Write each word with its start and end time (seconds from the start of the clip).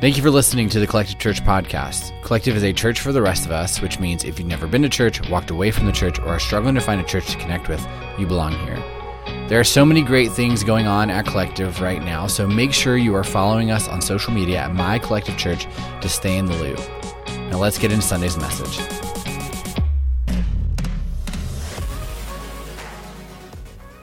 Thank 0.00 0.16
you 0.16 0.22
for 0.22 0.30
listening 0.30 0.68
to 0.68 0.78
the 0.78 0.86
Collective 0.86 1.18
Church 1.18 1.42
podcast. 1.42 2.12
Collective 2.22 2.54
is 2.54 2.62
a 2.62 2.72
church 2.72 3.00
for 3.00 3.10
the 3.10 3.20
rest 3.20 3.44
of 3.44 3.50
us, 3.50 3.80
which 3.80 3.98
means 3.98 4.22
if 4.22 4.38
you've 4.38 4.46
never 4.46 4.68
been 4.68 4.82
to 4.82 4.88
church, 4.88 5.28
walked 5.28 5.50
away 5.50 5.72
from 5.72 5.86
the 5.86 5.92
church, 5.92 6.20
or 6.20 6.28
are 6.28 6.38
struggling 6.38 6.76
to 6.76 6.80
find 6.80 7.00
a 7.00 7.04
church 7.04 7.26
to 7.32 7.36
connect 7.36 7.68
with, 7.68 7.84
you 8.16 8.24
belong 8.24 8.52
here. 8.64 8.76
There 9.48 9.58
are 9.58 9.64
so 9.64 9.84
many 9.84 10.02
great 10.02 10.30
things 10.30 10.62
going 10.62 10.86
on 10.86 11.10
at 11.10 11.26
Collective 11.26 11.80
right 11.80 12.00
now, 12.00 12.28
so 12.28 12.46
make 12.46 12.72
sure 12.72 12.96
you 12.96 13.12
are 13.16 13.24
following 13.24 13.72
us 13.72 13.88
on 13.88 14.00
social 14.00 14.32
media 14.32 14.58
at 14.58 14.72
My 14.72 15.00
Collective 15.00 15.36
Church 15.36 15.66
to 16.00 16.08
stay 16.08 16.38
in 16.38 16.46
the 16.46 16.54
loop. 16.54 16.78
Now 17.50 17.58
let's 17.58 17.76
get 17.76 17.90
into 17.90 18.06
Sunday's 18.06 18.36
message. 18.36 19.07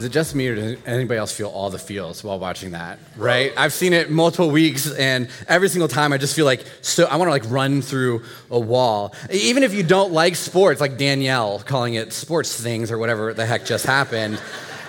Is 0.06 0.12
it 0.12 0.14
just 0.14 0.36
me 0.36 0.48
or 0.50 0.54
does 0.54 0.78
anybody 0.86 1.18
else 1.18 1.32
feel 1.32 1.48
all 1.48 1.72
the 1.72 1.80
feels 1.80 2.24
while 2.24 2.38
watching 2.38 2.74
that? 2.74 3.00
Right? 3.18 3.52
I've 3.58 3.74
seen 3.74 3.92
it 3.92 4.12
multiple 4.12 4.52
weeks 4.52 4.88
and 4.92 5.28
every 5.48 5.68
single 5.68 5.88
time 5.88 6.14
I 6.14 6.20
just 6.20 6.36
feel 6.36 6.46
like 6.46 6.64
so 6.82 7.06
I 7.06 7.16
want 7.16 7.28
to 7.28 7.32
like 7.32 7.50
run 7.50 7.82
through 7.82 8.22
a 8.52 8.60
wall. 8.60 9.16
Even 9.32 9.64
if 9.64 9.74
you 9.74 9.82
don't 9.82 10.14
like 10.14 10.36
sports, 10.36 10.80
like 10.80 11.00
Danielle 11.00 11.58
calling 11.58 11.96
it 11.96 12.14
sports 12.14 12.62
things 12.62 12.92
or 12.92 13.00
whatever 13.00 13.34
the 13.34 13.48
heck 13.48 13.66
just 13.66 13.84
happened, 13.84 14.40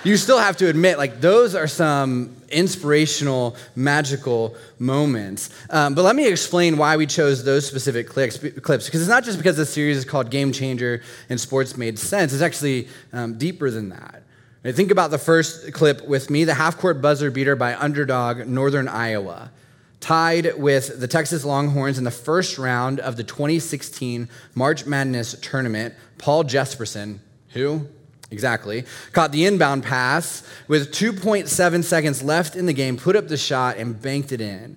you 0.03 0.17
still 0.17 0.37
have 0.37 0.55
to 0.57 0.69
admit 0.69 0.99
like 0.99 1.19
those 1.19 1.55
are 1.55 1.65
some 1.65 2.35
inspirational, 2.49 3.55
magical 3.75 4.55
moments. 4.77 5.49
Um, 5.71 5.95
but 5.95 6.03
let 6.03 6.15
me 6.15 6.27
explain 6.27 6.77
why 6.77 6.95
we 6.95 7.07
chose 7.07 7.43
those 7.43 7.65
specific 7.65 8.07
clips, 8.07 8.37
because 8.37 9.01
it's 9.01 9.09
not 9.09 9.23
just 9.23 9.39
because 9.39 9.57
the 9.57 9.65
series 9.65 9.97
is 9.97 10.05
called 10.05 10.29
Game 10.29 10.51
Changer 10.51 11.01
and 11.27 11.41
sports 11.41 11.75
made 11.75 11.97
sense. 11.97 12.33
It's 12.33 12.43
actually 12.43 12.87
um, 13.11 13.39
deeper 13.39 13.71
than 13.71 13.89
that. 13.89 14.21
Think 14.63 14.91
about 14.91 15.11
the 15.11 15.17
first 15.17 15.71
clip 15.73 16.07
with 16.07 16.29
me 16.29 16.43
the 16.43 16.55
half 16.55 16.77
court 16.77 17.01
buzzer 17.01 17.31
beater 17.31 17.55
by 17.55 17.75
underdog 17.75 18.47
Northern 18.47 18.87
Iowa, 18.87 19.51
tied 19.99 20.57
with 20.57 20.99
the 20.99 21.07
Texas 21.07 21.45
Longhorns 21.45 21.97
in 21.97 22.03
the 22.03 22.11
first 22.11 22.57
round 22.57 22.99
of 22.99 23.15
the 23.15 23.23
2016 23.23 24.27
March 24.55 24.85
Madness 24.85 25.39
tournament. 25.41 25.93
Paul 26.17 26.43
Jesperson, 26.43 27.19
who? 27.49 27.87
Exactly. 28.29 28.83
Caught 29.13 29.31
the 29.31 29.45
inbound 29.45 29.83
pass 29.83 30.43
with 30.67 30.91
2.7 30.91 31.83
seconds 31.83 32.21
left 32.21 32.55
in 32.55 32.65
the 32.65 32.73
game, 32.73 32.97
put 32.97 33.15
up 33.15 33.27
the 33.27 33.37
shot, 33.37 33.77
and 33.77 34.01
banked 34.01 34.31
it 34.31 34.41
in. 34.41 34.75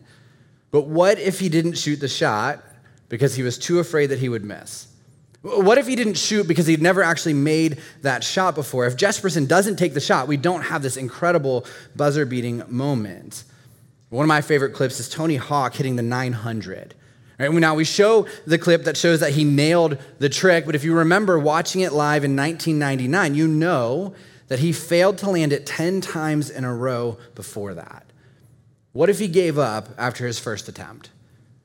But 0.71 0.83
what 0.83 1.19
if 1.19 1.41
he 1.41 1.49
didn't 1.49 1.79
shoot 1.79 1.97
the 1.97 2.07
shot 2.07 2.63
because 3.09 3.35
he 3.35 3.43
was 3.43 3.59
too 3.59 3.81
afraid 3.81 4.07
that 4.09 4.21
he 4.21 4.29
would 4.29 4.45
miss? 4.45 4.87
What 5.43 5.79
if 5.79 5.87
he 5.87 5.97
didn't 5.97 6.15
shoot 6.15 6.47
because 6.47 6.67
he'd 6.67 6.83
never 6.83 7.03
actually 7.03 7.33
made 7.33 7.79
that 8.03 8.23
shot 8.23 8.55
before? 8.55 8.87
If 8.87 8.97
Jesperson 8.97 9.49
doesn't 9.49 9.77
take 9.77 9.95
the 9.95 10.01
shot, 10.01 10.29
we 10.29 10.37
don't 10.37 10.63
have 10.63 10.83
this 10.83 10.99
incredible 10.99 11.65
buzzer 11.97 12.27
beating 12.27 12.63
moment. 12.69 13.45
One 14.11 14.25
of 14.25 14.29
my 14.29 14.43
favorite 14.43 14.75
clips 14.75 15.01
is 15.01 15.09
Tony 15.09 15.37
Hawk 15.37 15.75
hitting 15.75 15.97
the 15.97 16.03
900. 16.03 16.95
Right, 17.39 17.51
now 17.51 17.75
we 17.75 17.85
show 17.85 18.27
the 18.47 18.59
clip 18.59 18.85
that 18.85 18.99
shows 18.99 19.21
that 19.21 19.33
he 19.33 19.45
nailed 19.45 19.97
the 20.19 20.29
trick, 20.29 20.67
but 20.67 20.75
if 20.75 20.85
you 20.85 20.95
remember 20.95 21.39
watching 21.39 21.81
it 21.81 21.93
live 21.93 22.23
in 22.23 22.37
1999, 22.37 23.35
you 23.35 23.49
know 23.49 24.15
that 24.49 24.59
he 24.59 24.73
failed 24.73 25.17
to 25.19 25.31
land 25.31 25.55
it 25.55 25.65
10 25.65 26.03
times 26.03 26.51
in 26.51 26.65
a 26.65 26.75
row 26.75 27.17
before 27.35 27.73
that. 27.73 28.05
What 28.93 29.09
if 29.09 29.19
he 29.21 29.29
gave 29.29 29.59
up 29.59 29.89
after 29.97 30.27
his 30.27 30.39
first 30.39 30.69
attempt? 30.69 31.09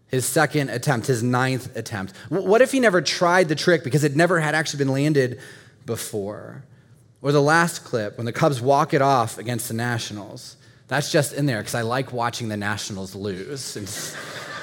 His 0.08 0.26
second 0.26 0.70
attempt, 0.70 1.08
his 1.08 1.24
ninth 1.24 1.76
attempt? 1.76 2.16
What 2.30 2.62
if 2.62 2.72
he 2.72 2.80
never 2.80 3.02
tried 3.02 3.50
the 3.50 3.56
trick 3.56 3.84
because 3.84 4.04
it 4.04 4.16
never 4.16 4.40
had 4.40 4.56
actually 4.56 4.80
been 4.80 4.94
landed 4.94 5.40
before? 5.86 6.64
Or 7.22 7.32
the 7.32 7.42
last 7.42 7.84
clip 7.84 8.18
when 8.18 8.26
the 8.26 8.34
Cubs 8.34 8.62
walk 8.62 8.94
it 8.94 9.02
off 9.02 9.38
against 9.38 9.68
the 9.68 9.74
Nationals. 9.74 10.58
That's 10.88 11.12
just 11.12 11.34
in 11.34 11.48
there 11.48 11.58
because 11.58 11.74
I 11.74 11.82
like 11.82 12.14
watching 12.14 12.50
the 12.50 12.58
Nationals 12.58 13.16
lose 13.16 13.76
and 13.76 13.90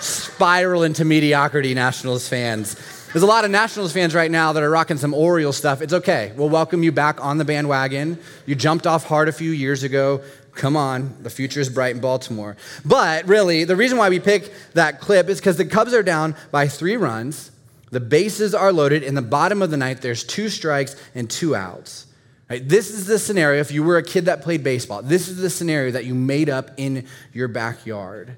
spiral 0.01 0.85
into 0.85 1.05
mediocrity, 1.05 1.75
Nationals 1.75 2.29
fans. 2.29 2.77
There's 3.13 3.23
a 3.23 3.27
lot 3.27 3.45
of 3.45 3.51
Nationals 3.51 3.93
fans 3.93 4.15
right 4.15 4.31
now 4.31 4.53
that 4.53 4.63
are 4.63 4.71
rocking 4.71 4.97
some 4.97 5.13
Orioles 5.13 5.57
stuff. 5.57 5.83
It's 5.83 5.93
okay. 5.93 6.33
We'll 6.37 6.49
welcome 6.49 6.83
you 6.83 6.93
back 6.93 7.23
on 7.23 7.37
the 7.39 7.45
bandwagon. 7.45 8.19
You 8.47 8.55
jumped 8.55 8.87
off 8.87 9.05
hard 9.05 9.29
a 9.29 9.33
few 9.33 9.51
years 9.51 9.83
ago. 9.83 10.23
Come 10.55 10.77
on, 10.77 11.17
the 11.23 11.31
future 11.31 11.61
is 11.61 11.71
bright 11.71 11.95
in 11.95 12.01
Baltimore. 12.01 12.57
But 12.85 13.27
really, 13.27 13.65
the 13.65 13.77
reason 13.77 13.99
why 13.99 14.11
we 14.11 14.21
pick 14.21 14.53
that 14.75 15.01
clip 15.01 15.29
is 15.29 15.39
because 15.41 15.57
the 15.57 15.65
Cubs 15.65 15.95
are 15.95 16.03
down 16.03 16.37
by 16.51 16.69
three 16.69 16.97
runs. 16.97 17.51
The 17.91 18.01
bases 18.01 18.55
are 18.55 18.73
loaded. 18.73 19.03
In 19.03 19.15
the 19.15 19.23
bottom 19.23 19.63
of 19.63 19.71
the 19.71 19.77
ninth, 19.77 20.01
there's 20.01 20.25
two 20.25 20.49
strikes 20.49 20.97
and 21.15 21.29
two 21.29 21.55
outs. 21.55 22.07
Right? 22.49 22.67
This 22.67 22.91
is 22.91 23.07
the 23.07 23.19
scenario, 23.19 23.61
if 23.61 23.73
you 23.73 23.83
were 23.83 23.97
a 23.97 24.03
kid 24.03 24.27
that 24.27 24.43
played 24.43 24.63
baseball, 24.63 25.03
this 25.03 25.29
is 25.29 25.39
the 25.39 25.49
scenario 25.49 25.91
that 25.93 26.05
you 26.05 26.15
made 26.15 26.51
up 26.51 26.71
in 26.77 27.07
your 27.33 27.49
backyard. 27.49 28.37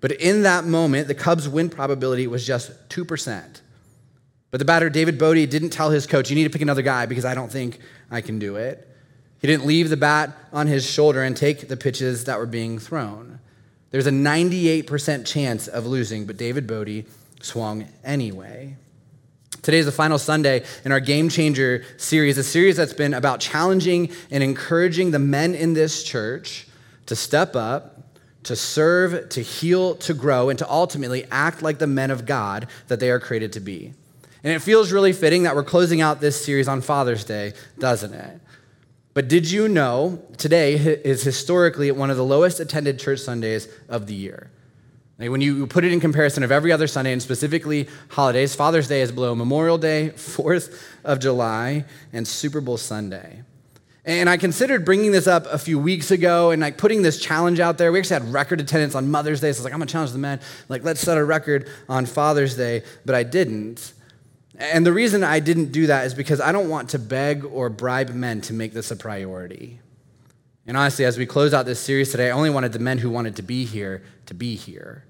But 0.00 0.12
in 0.12 0.42
that 0.42 0.66
moment, 0.66 1.08
the 1.08 1.14
Cubs' 1.14 1.48
win 1.48 1.70
probability 1.70 2.26
was 2.26 2.46
just 2.46 2.70
2%. 2.90 3.60
But 4.50 4.58
the 4.58 4.64
batter, 4.64 4.90
David 4.90 5.18
Bote, 5.18 5.48
didn't 5.48 5.70
tell 5.70 5.90
his 5.90 6.06
coach, 6.06 6.30
you 6.30 6.36
need 6.36 6.44
to 6.44 6.50
pick 6.50 6.62
another 6.62 6.82
guy 6.82 7.06
because 7.06 7.24
I 7.24 7.34
don't 7.34 7.50
think 7.50 7.80
I 8.10 8.20
can 8.20 8.38
do 8.38 8.56
it. 8.56 8.95
He 9.38 9.46
didn't 9.46 9.66
leave 9.66 9.90
the 9.90 9.96
bat 9.96 10.36
on 10.52 10.66
his 10.66 10.88
shoulder 10.88 11.22
and 11.22 11.36
take 11.36 11.68
the 11.68 11.76
pitches 11.76 12.24
that 12.24 12.38
were 12.38 12.46
being 12.46 12.78
thrown. 12.78 13.38
There's 13.90 14.06
a 14.06 14.10
98% 14.10 15.26
chance 15.26 15.68
of 15.68 15.86
losing, 15.86 16.26
but 16.26 16.36
David 16.36 16.66
Bote 16.66 17.04
swung 17.40 17.86
anyway. 18.04 18.76
Today 19.62 19.78
is 19.78 19.86
the 19.86 19.92
final 19.92 20.18
Sunday 20.18 20.64
in 20.84 20.92
our 20.92 21.00
Game 21.00 21.28
Changer 21.28 21.84
series, 21.96 22.38
a 22.38 22.44
series 22.44 22.76
that's 22.76 22.92
been 22.92 23.14
about 23.14 23.40
challenging 23.40 24.10
and 24.30 24.42
encouraging 24.42 25.10
the 25.10 25.18
men 25.18 25.54
in 25.54 25.74
this 25.74 26.02
church 26.02 26.68
to 27.06 27.16
step 27.16 27.56
up, 27.56 28.16
to 28.44 28.54
serve, 28.54 29.28
to 29.30 29.40
heal, 29.40 29.96
to 29.96 30.14
grow, 30.14 30.50
and 30.50 30.58
to 30.58 30.70
ultimately 30.70 31.24
act 31.32 31.62
like 31.62 31.78
the 31.78 31.86
men 31.86 32.10
of 32.10 32.26
God 32.26 32.68
that 32.88 33.00
they 33.00 33.10
are 33.10 33.18
created 33.18 33.52
to 33.54 33.60
be. 33.60 33.92
And 34.44 34.52
it 34.52 34.60
feels 34.60 34.92
really 34.92 35.12
fitting 35.12 35.42
that 35.44 35.56
we're 35.56 35.64
closing 35.64 36.00
out 36.00 36.20
this 36.20 36.44
series 36.44 36.68
on 36.68 36.80
Father's 36.80 37.24
Day, 37.24 37.52
doesn't 37.78 38.14
it? 38.14 38.40
But 39.16 39.28
did 39.28 39.50
you 39.50 39.66
know 39.66 40.22
today 40.36 40.74
is 40.74 41.22
historically 41.22 41.90
one 41.90 42.10
of 42.10 42.18
the 42.18 42.22
lowest 42.22 42.60
attended 42.60 42.98
church 42.98 43.20
Sundays 43.20 43.66
of 43.88 44.06
the 44.06 44.14
year? 44.14 44.50
When 45.16 45.40
you 45.40 45.66
put 45.66 45.84
it 45.84 45.92
in 45.94 46.00
comparison 46.00 46.42
of 46.42 46.52
every 46.52 46.70
other 46.70 46.86
Sunday 46.86 47.14
and 47.14 47.22
specifically 47.22 47.88
holidays, 48.10 48.54
Father's 48.54 48.88
Day 48.88 49.00
is 49.00 49.10
below 49.10 49.34
Memorial 49.34 49.78
Day, 49.78 50.10
4th 50.16 50.78
of 51.02 51.18
July, 51.18 51.86
and 52.12 52.28
Super 52.28 52.60
Bowl 52.60 52.76
Sunday. 52.76 53.40
And 54.04 54.28
I 54.28 54.36
considered 54.36 54.84
bringing 54.84 55.12
this 55.12 55.26
up 55.26 55.46
a 55.46 55.56
few 55.56 55.78
weeks 55.78 56.10
ago 56.10 56.50
and 56.50 56.60
like 56.60 56.76
putting 56.76 57.00
this 57.00 57.18
challenge 57.18 57.58
out 57.58 57.78
there. 57.78 57.90
We 57.92 58.00
actually 58.00 58.20
had 58.22 58.34
record 58.34 58.60
attendance 58.60 58.94
on 58.94 59.10
Mother's 59.10 59.40
Day. 59.40 59.50
So 59.52 59.56
I 59.56 59.60
was 59.60 59.64
like, 59.64 59.72
I'm 59.72 59.78
gonna 59.78 59.90
challenge 59.90 60.12
the 60.12 60.18
men. 60.18 60.40
Like, 60.68 60.84
let's 60.84 61.00
set 61.00 61.16
a 61.16 61.24
record 61.24 61.70
on 61.88 62.04
Father's 62.04 62.54
Day. 62.54 62.82
But 63.06 63.14
I 63.14 63.22
didn't. 63.22 63.94
And 64.58 64.86
the 64.86 64.92
reason 64.92 65.22
I 65.22 65.40
didn't 65.40 65.72
do 65.72 65.86
that 65.88 66.06
is 66.06 66.14
because 66.14 66.40
I 66.40 66.50
don't 66.52 66.68
want 66.68 66.90
to 66.90 66.98
beg 66.98 67.44
or 67.44 67.68
bribe 67.68 68.10
men 68.10 68.40
to 68.42 68.54
make 68.54 68.72
this 68.72 68.90
a 68.90 68.96
priority. 68.96 69.80
And 70.66 70.76
honestly, 70.76 71.04
as 71.04 71.18
we 71.18 71.26
close 71.26 71.54
out 71.54 71.66
this 71.66 71.78
series 71.78 72.10
today, 72.10 72.28
I 72.28 72.32
only 72.32 72.50
wanted 72.50 72.72
the 72.72 72.78
men 72.78 72.98
who 72.98 73.10
wanted 73.10 73.36
to 73.36 73.42
be 73.42 73.64
here 73.64 74.02
to 74.26 74.34
be 74.34 74.56
here. 74.56 75.04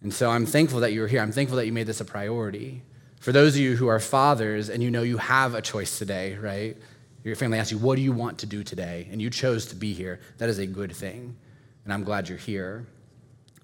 And 0.00 0.12
so 0.12 0.30
I'm 0.30 0.46
thankful 0.46 0.80
that 0.80 0.92
you're 0.92 1.06
here. 1.06 1.20
I'm 1.20 1.32
thankful 1.32 1.56
that 1.58 1.66
you 1.66 1.72
made 1.72 1.86
this 1.86 2.00
a 2.00 2.04
priority. 2.04 2.82
For 3.20 3.30
those 3.30 3.54
of 3.54 3.60
you 3.60 3.76
who 3.76 3.86
are 3.86 4.00
fathers 4.00 4.68
and 4.68 4.82
you 4.82 4.90
know 4.90 5.02
you 5.02 5.18
have 5.18 5.54
a 5.54 5.62
choice 5.62 5.98
today, 5.98 6.34
right? 6.36 6.76
Your 7.22 7.36
family 7.36 7.58
asks 7.58 7.70
you, 7.70 7.78
What 7.78 7.96
do 7.96 8.02
you 8.02 8.12
want 8.12 8.38
to 8.38 8.46
do 8.46 8.64
today? 8.64 9.06
And 9.12 9.22
you 9.22 9.30
chose 9.30 9.66
to 9.66 9.76
be 9.76 9.92
here. 9.92 10.18
That 10.38 10.48
is 10.48 10.58
a 10.58 10.66
good 10.66 10.94
thing. 10.94 11.36
And 11.84 11.92
I'm 11.92 12.02
glad 12.02 12.28
you're 12.28 12.38
here. 12.38 12.86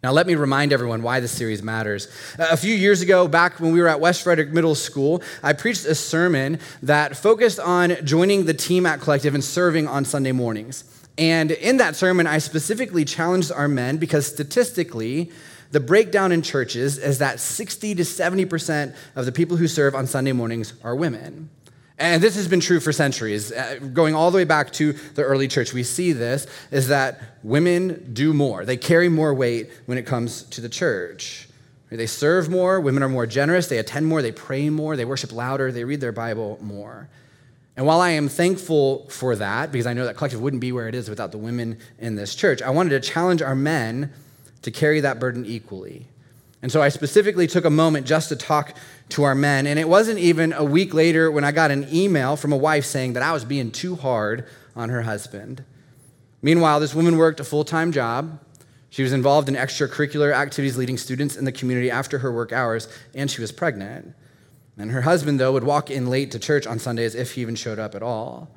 Now, 0.01 0.13
let 0.13 0.29
me 0.29 0.37
remind 0.37 0.73
everyone 0.73 1.03
why 1.03 1.19
this 1.19 1.33
series 1.33 1.61
matters. 1.61 2.07
A 2.39 2.57
few 2.57 2.73
years 2.73 3.01
ago, 3.01 3.27
back 3.27 3.59
when 3.59 3.73
we 3.73 3.81
were 3.81 3.89
at 3.89 3.99
West 3.99 4.23
Frederick 4.23 4.51
Middle 4.51 4.77
School, 4.77 5.23
I 5.43 5.55
preached 5.55 5.85
a 5.87 5.95
sermon 5.95 6.61
that 6.85 7.17
focused 7.17 7.59
on 7.59 7.97
joining 8.05 8.45
the 8.45 8.55
team 8.55 8.87
at 8.87 9.01
Collective 9.01 9.35
and 9.35 9.43
serving 9.43 9.89
on 9.89 10.05
Sunday 10.05 10.31
mornings. 10.31 10.85
And 11.19 11.51
in 11.51 11.79
that 11.79 11.97
sermon, 11.97 12.29
I 12.29 12.39
specifically 12.39 13.05
challenged 13.05 13.51
our 13.51 13.67
men 13.67 13.97
because 13.97 14.25
statistically, 14.25 15.33
the 15.73 15.81
breakdown 15.81 16.31
in 16.31 16.43
churches 16.43 16.97
is 16.97 17.19
that 17.19 17.41
60 17.41 17.97
to 17.97 18.03
70% 18.03 18.95
of 19.17 19.27
the 19.27 19.33
people 19.33 19.57
who 19.57 19.67
serve 19.67 19.97
on 19.97 20.07
Sunday 20.07 20.33
mornings 20.33 20.75
are 20.85 20.95
women. 20.95 21.51
And 21.99 22.23
this 22.23 22.37
has 22.37 22.47
been 22.47 22.61
true 22.61 22.79
for 22.79 22.93
centuries. 22.93 23.51
Uh, 23.51 23.81
going 23.93 24.15
all 24.15 24.31
the 24.31 24.37
way 24.37 24.45
back 24.45 24.73
to 24.75 24.93
the 24.93 25.23
early 25.23 25.49
church, 25.49 25.73
we 25.73 25.83
see 25.83 26.13
this 26.13 26.47
is 26.71 26.89
that 26.89 27.21
women 27.43 28.11
do 28.13 28.33
more. 28.33 28.65
They 28.65 28.77
carry 28.77 29.09
more 29.09 29.35
weight 29.35 29.71
when 29.87 29.99
it 29.99 30.07
comes 30.07 30.43
to 30.45 30.61
the 30.61 30.69
church. 30.69 31.49
They 31.91 32.07
serve 32.07 32.51
more, 32.51 32.81
women 32.81 33.03
are 33.03 33.09
more 33.09 33.27
generous, 33.27 33.69
they 33.69 33.79
attend 33.79 34.07
more, 34.07 34.21
they 34.21 34.31
pray 34.31 34.69
more, 34.69 34.95
they 34.95 35.07
worship 35.07 35.33
louder, 35.33 35.73
they 35.73 35.85
read 35.85 36.01
their 36.03 36.13
Bible 36.13 36.59
more. 36.61 37.09
And 37.79 37.87
while 37.87 38.01
I 38.01 38.11
am 38.11 38.29
thankful 38.29 39.09
for 39.09 39.37
that, 39.37 39.73
because 39.73 39.87
I 39.87 39.95
know 39.95 40.05
that 40.05 40.17
collective 40.17 40.41
wouldn't 40.43 40.61
be 40.61 40.71
where 40.71 40.89
it 40.89 40.95
is 40.95 41.09
without 41.09 41.33
the 41.33 41.39
women 41.39 41.79
in 41.99 42.15
this 42.15 42.35
church, 42.35 42.61
I 42.61 42.71
wanted 42.71 42.91
to 42.91 43.01
challenge 43.01 43.41
our 43.41 43.55
men 43.55 44.13
to 44.63 44.71
carry 44.71 45.01
that 45.01 45.19
burden 45.19 45.47
equally. 45.47 46.09
And 46.61 46.73
so 46.73 46.83
I 46.83 46.89
specifically 46.89 47.47
took 47.47 47.65
a 47.65 47.71
moment 47.71 48.07
just 48.07 48.29
to 48.31 48.37
talk 48.37 48.75
to 49.11 49.23
our 49.23 49.35
men. 49.35 49.67
And 49.67 49.79
it 49.79 49.89
wasn't 49.89 50.19
even 50.19 50.53
a 50.53 50.65
week 50.65 50.93
later 50.93 51.31
when 51.31 51.45
I 51.45 51.53
got 51.53 51.71
an 51.71 51.87
email 51.93 52.37
from 52.37 52.53
a 52.53 52.57
wife 52.57 52.85
saying 52.85 53.13
that 53.13 53.23
I 53.23 53.33
was 53.33 53.45
being 53.45 53.71
too 53.71 53.95
hard 53.95 54.47
on 54.75 54.89
her 54.89 55.03
husband. 55.03 55.65
Meanwhile, 56.43 56.81
this 56.81 56.95
woman 56.95 57.17
worked 57.17 57.41
a 57.41 57.45
full 57.45 57.65
time 57.65 57.93
job. 57.93 58.41
She 58.91 59.03
was 59.03 59.13
involved 59.13 59.49
in 59.49 59.55
extracurricular 59.55 60.33
activities 60.33 60.77
leading 60.77 60.97
students 60.97 61.37
in 61.37 61.45
the 61.45 61.53
community 61.53 61.91
after 61.91 62.19
her 62.19 62.33
work 62.33 62.53
hours, 62.53 62.89
and 63.15 63.31
she 63.31 63.41
was 63.41 63.53
pregnant. 63.53 64.15
And 64.79 64.93
her 64.93 65.03
husband, 65.03 65.39
though, 65.39 65.53
would 65.53 65.65
walk 65.65 65.91
in 65.91 66.09
late 66.09 66.31
to 66.31 66.39
church 66.39 66.67
on 66.67 66.79
Sundays 66.79 67.15
if 67.15 67.33
he 67.33 67.43
even 67.43 67.55
showed 67.55 67.79
up 67.79 67.95
at 67.95 68.03
all. 68.03 68.55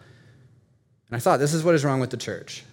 And 1.08 1.18
I 1.18 1.20
thought, 1.20 1.40
this 1.40 1.54
is 1.54 1.64
what 1.64 1.76
is 1.76 1.84
wrong 1.84 2.00
with 2.00 2.12
the 2.12 2.18
church. 2.18 2.64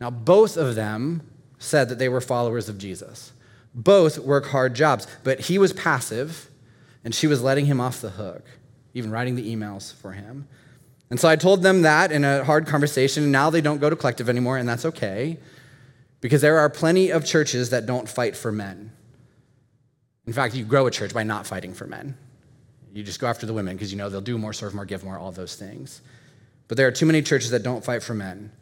Now, 0.00 0.10
both 0.10 0.56
of 0.56 0.74
them 0.74 1.28
said 1.58 1.88
that 1.90 1.98
they 1.98 2.08
were 2.08 2.20
followers 2.20 2.68
of 2.68 2.78
Jesus. 2.78 3.32
Both 3.74 4.18
work 4.18 4.46
hard 4.46 4.74
jobs, 4.74 5.06
but 5.24 5.40
he 5.40 5.58
was 5.58 5.72
passive, 5.72 6.50
and 7.04 7.14
she 7.14 7.26
was 7.26 7.42
letting 7.42 7.66
him 7.66 7.80
off 7.80 8.00
the 8.00 8.10
hook, 8.10 8.44
even 8.94 9.10
writing 9.10 9.34
the 9.34 9.54
emails 9.54 9.94
for 9.94 10.12
him. 10.12 10.46
And 11.10 11.18
so 11.18 11.28
I 11.28 11.36
told 11.36 11.62
them 11.62 11.82
that 11.82 12.12
in 12.12 12.24
a 12.24 12.44
hard 12.44 12.66
conversation, 12.66 13.24
and 13.24 13.32
now 13.32 13.50
they 13.50 13.60
don't 13.60 13.78
go 13.78 13.90
to 13.90 13.96
collective 13.96 14.28
anymore, 14.28 14.56
and 14.58 14.68
that's 14.68 14.84
okay, 14.84 15.38
because 16.20 16.40
there 16.40 16.58
are 16.58 16.70
plenty 16.70 17.10
of 17.10 17.24
churches 17.24 17.70
that 17.70 17.86
don't 17.86 18.08
fight 18.08 18.36
for 18.36 18.52
men. 18.52 18.92
In 20.26 20.32
fact, 20.32 20.54
you 20.54 20.64
grow 20.64 20.86
a 20.86 20.90
church 20.90 21.12
by 21.12 21.22
not 21.22 21.46
fighting 21.46 21.74
for 21.74 21.86
men. 21.86 22.16
You 22.92 23.02
just 23.02 23.20
go 23.20 23.26
after 23.26 23.46
the 23.46 23.54
women 23.54 23.74
because 23.74 23.90
you 23.90 23.98
know 23.98 24.08
they'll 24.08 24.20
do 24.20 24.38
more, 24.38 24.52
serve 24.52 24.74
more, 24.74 24.84
give 24.84 25.02
more, 25.02 25.18
all 25.18 25.32
those 25.32 25.56
things. 25.56 26.02
But 26.68 26.76
there 26.76 26.86
are 26.86 26.92
too 26.92 27.06
many 27.06 27.22
churches 27.22 27.50
that 27.50 27.62
don't 27.62 27.84
fight 27.84 28.02
for 28.02 28.14
men, 28.14 28.52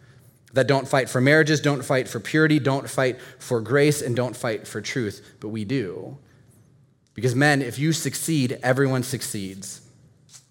that 0.53 0.67
don't 0.67 0.89
fight 0.89 1.09
for 1.09 1.21
marriages, 1.21 1.61
don't 1.61 1.85
fight 1.85 2.09
for 2.09 2.21
purity, 2.21 2.59
don't 2.59 2.89
fight 2.89 3.21
for 3.39 3.61
grace, 3.61 4.03
and 4.03 4.17
don't 4.17 4.37
fight 4.37 4.67
for 4.67 4.81
truth. 4.81 5.37
But 5.41 5.49
we 5.49 5.65
do. 5.65 6.19
Because, 7.15 7.35
men, 7.35 7.63
if 7.63 7.79
you 7.79 7.93
succeed, 7.93 8.59
everyone 8.63 9.03
succeeds. 9.03 9.83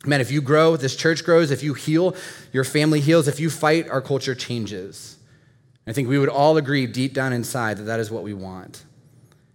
Men, 0.06 0.22
if 0.22 0.32
you 0.32 0.42
grow, 0.42 0.78
this 0.78 0.96
church 0.96 1.26
grows. 1.26 1.52
If 1.52 1.64
you 1.64 1.74
heal, 1.74 2.16
your 2.54 2.64
family 2.64 3.02
heals. 3.02 3.28
If 3.28 3.40
you 3.40 3.50
fight, 3.50 3.90
our 3.90 4.02
culture 4.02 4.36
changes. 4.36 5.18
I 5.86 5.94
think 5.94 6.08
we 6.08 6.20
would 6.20 6.30
all 6.30 6.58
agree 6.58 6.86
deep 6.86 7.14
down 7.14 7.34
inside 7.34 7.78
that 7.78 7.84
that 7.84 8.00
is 8.00 8.12
what 8.12 8.24
we 8.24 8.34
want. 8.34 8.86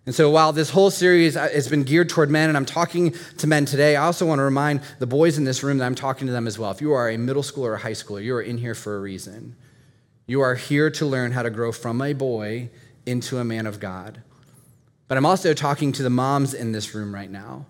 And 0.06 0.14
so 0.14 0.28
while 0.30 0.52
this 0.52 0.68
whole 0.68 0.90
series 0.90 1.36
uh, 1.36 1.48
has 1.48 1.68
been 1.68 1.82
geared 1.82 2.10
toward 2.10 2.30
men, 2.30 2.50
and 2.50 2.58
I'm 2.58 2.66
talking 2.66 3.14
to 3.38 3.46
men 3.46 3.64
today, 3.64 3.96
I 3.96 4.04
also 4.04 4.26
want 4.26 4.38
to 4.38 4.42
remind 4.42 4.82
the 4.98 5.06
boys 5.06 5.38
in 5.38 5.44
this 5.44 5.62
room 5.62 5.78
that 5.78 5.86
I'm 5.86 5.94
talking 5.94 6.26
to 6.26 6.32
them 6.32 6.46
as 6.46 6.58
well. 6.58 6.70
If 6.70 6.82
you 6.82 6.92
are 6.92 7.08
a 7.08 7.16
middle 7.16 7.42
schooler 7.42 7.68
or 7.68 7.74
a 7.74 7.78
high 7.78 7.92
schooler, 7.92 8.22
you 8.22 8.34
are 8.34 8.42
in 8.42 8.58
here 8.58 8.74
for 8.74 8.96
a 8.96 9.00
reason. 9.00 9.56
You 10.26 10.40
are 10.40 10.54
here 10.54 10.90
to 10.90 11.06
learn 11.06 11.32
how 11.32 11.42
to 11.42 11.50
grow 11.50 11.70
from 11.70 12.00
a 12.00 12.12
boy 12.12 12.70
into 13.04 13.38
a 13.38 13.44
man 13.44 13.66
of 13.66 13.78
God. 13.78 14.22
But 15.06 15.18
I'm 15.18 15.26
also 15.26 15.52
talking 15.52 15.92
to 15.92 16.02
the 16.02 16.10
moms 16.10 16.54
in 16.54 16.72
this 16.72 16.94
room 16.94 17.14
right 17.14 17.30
now. 17.30 17.66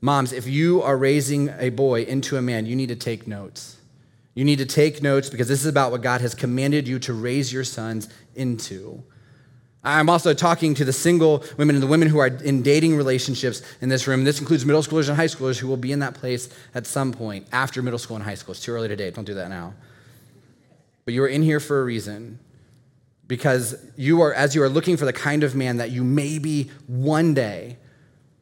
Moms, 0.00 0.32
if 0.32 0.46
you 0.46 0.82
are 0.82 0.96
raising 0.96 1.48
a 1.58 1.70
boy 1.70 2.02
into 2.02 2.36
a 2.36 2.42
man, 2.42 2.66
you 2.66 2.76
need 2.76 2.90
to 2.90 2.96
take 2.96 3.26
notes. 3.26 3.78
You 4.34 4.44
need 4.44 4.58
to 4.58 4.66
take 4.66 5.02
notes 5.02 5.30
because 5.30 5.48
this 5.48 5.60
is 5.60 5.66
about 5.66 5.90
what 5.90 6.02
God 6.02 6.20
has 6.20 6.34
commanded 6.34 6.86
you 6.86 6.98
to 7.00 7.12
raise 7.12 7.52
your 7.52 7.64
sons 7.64 8.08
into. 8.36 9.02
I'm 9.82 10.10
also 10.10 10.34
talking 10.34 10.74
to 10.74 10.84
the 10.84 10.92
single 10.92 11.42
women 11.56 11.74
and 11.74 11.82
the 11.82 11.88
women 11.88 12.08
who 12.08 12.18
are 12.18 12.26
in 12.26 12.62
dating 12.62 12.96
relationships 12.96 13.62
in 13.80 13.88
this 13.88 14.06
room. 14.06 14.24
This 14.24 14.38
includes 14.38 14.66
middle 14.66 14.82
schoolers 14.82 15.08
and 15.08 15.16
high 15.16 15.26
schoolers 15.26 15.58
who 15.58 15.66
will 15.66 15.76
be 15.76 15.92
in 15.92 16.00
that 16.00 16.14
place 16.14 16.48
at 16.74 16.86
some 16.86 17.12
point 17.12 17.46
after 17.50 17.80
middle 17.80 17.98
school 17.98 18.16
and 18.16 18.24
high 18.24 18.34
school. 18.34 18.52
It's 18.52 18.62
too 18.62 18.72
early 18.72 18.88
to 18.88 18.96
date. 18.96 19.14
Don't 19.14 19.24
do 19.24 19.34
that 19.34 19.48
now. 19.48 19.74
But 21.08 21.14
you 21.14 21.22
are 21.22 21.28
in 21.28 21.42
here 21.42 21.58
for 21.58 21.80
a 21.80 21.84
reason 21.84 22.38
because 23.26 23.82
you 23.96 24.20
are, 24.20 24.34
as 24.34 24.54
you 24.54 24.62
are 24.62 24.68
looking 24.68 24.98
for 24.98 25.06
the 25.06 25.12
kind 25.14 25.42
of 25.42 25.54
man 25.54 25.78
that 25.78 25.90
you 25.90 26.04
maybe 26.04 26.70
one 26.86 27.32
day 27.32 27.78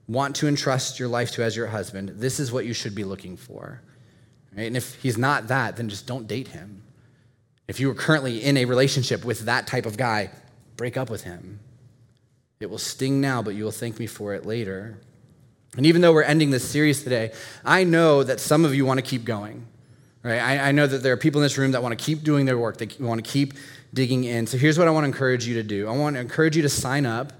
want 0.08 0.34
to 0.34 0.48
entrust 0.48 0.98
your 0.98 1.06
life 1.06 1.30
to 1.34 1.44
as 1.44 1.54
your 1.54 1.68
husband, 1.68 2.14
this 2.16 2.40
is 2.40 2.50
what 2.50 2.66
you 2.66 2.72
should 2.74 2.92
be 2.92 3.04
looking 3.04 3.36
for. 3.36 3.80
Right? 4.56 4.66
And 4.66 4.76
if 4.76 5.00
he's 5.00 5.16
not 5.16 5.46
that, 5.46 5.76
then 5.76 5.88
just 5.88 6.08
don't 6.08 6.26
date 6.26 6.48
him. 6.48 6.82
If 7.68 7.78
you 7.78 7.88
are 7.88 7.94
currently 7.94 8.42
in 8.42 8.56
a 8.56 8.64
relationship 8.64 9.24
with 9.24 9.42
that 9.42 9.68
type 9.68 9.86
of 9.86 9.96
guy, 9.96 10.30
break 10.76 10.96
up 10.96 11.08
with 11.08 11.22
him. 11.22 11.60
It 12.58 12.68
will 12.68 12.78
sting 12.78 13.20
now, 13.20 13.42
but 13.42 13.54
you 13.54 13.62
will 13.62 13.70
thank 13.70 14.00
me 14.00 14.08
for 14.08 14.34
it 14.34 14.44
later. 14.44 14.98
And 15.76 15.86
even 15.86 16.00
though 16.00 16.12
we're 16.12 16.24
ending 16.24 16.50
this 16.50 16.68
series 16.68 17.04
today, 17.04 17.30
I 17.64 17.84
know 17.84 18.24
that 18.24 18.40
some 18.40 18.64
of 18.64 18.74
you 18.74 18.84
want 18.84 18.98
to 18.98 19.06
keep 19.06 19.24
going. 19.24 19.68
Right? 20.26 20.40
I, 20.40 20.70
I 20.70 20.72
know 20.72 20.88
that 20.88 21.04
there 21.04 21.12
are 21.12 21.16
people 21.16 21.40
in 21.40 21.44
this 21.44 21.56
room 21.56 21.70
that 21.70 21.84
want 21.84 21.96
to 21.96 22.04
keep 22.04 22.24
doing 22.24 22.46
their 22.46 22.58
work, 22.58 22.78
they 22.78 22.88
want 22.98 23.24
to 23.24 23.30
keep 23.30 23.54
digging 23.94 24.24
in. 24.24 24.48
So 24.48 24.58
here's 24.58 24.76
what 24.76 24.88
I 24.88 24.90
want 24.90 25.04
to 25.04 25.06
encourage 25.06 25.46
you 25.46 25.54
to 25.54 25.62
do 25.62 25.86
I 25.86 25.96
want 25.96 26.16
to 26.16 26.20
encourage 26.20 26.56
you 26.56 26.62
to 26.62 26.68
sign 26.68 27.06
up 27.06 27.32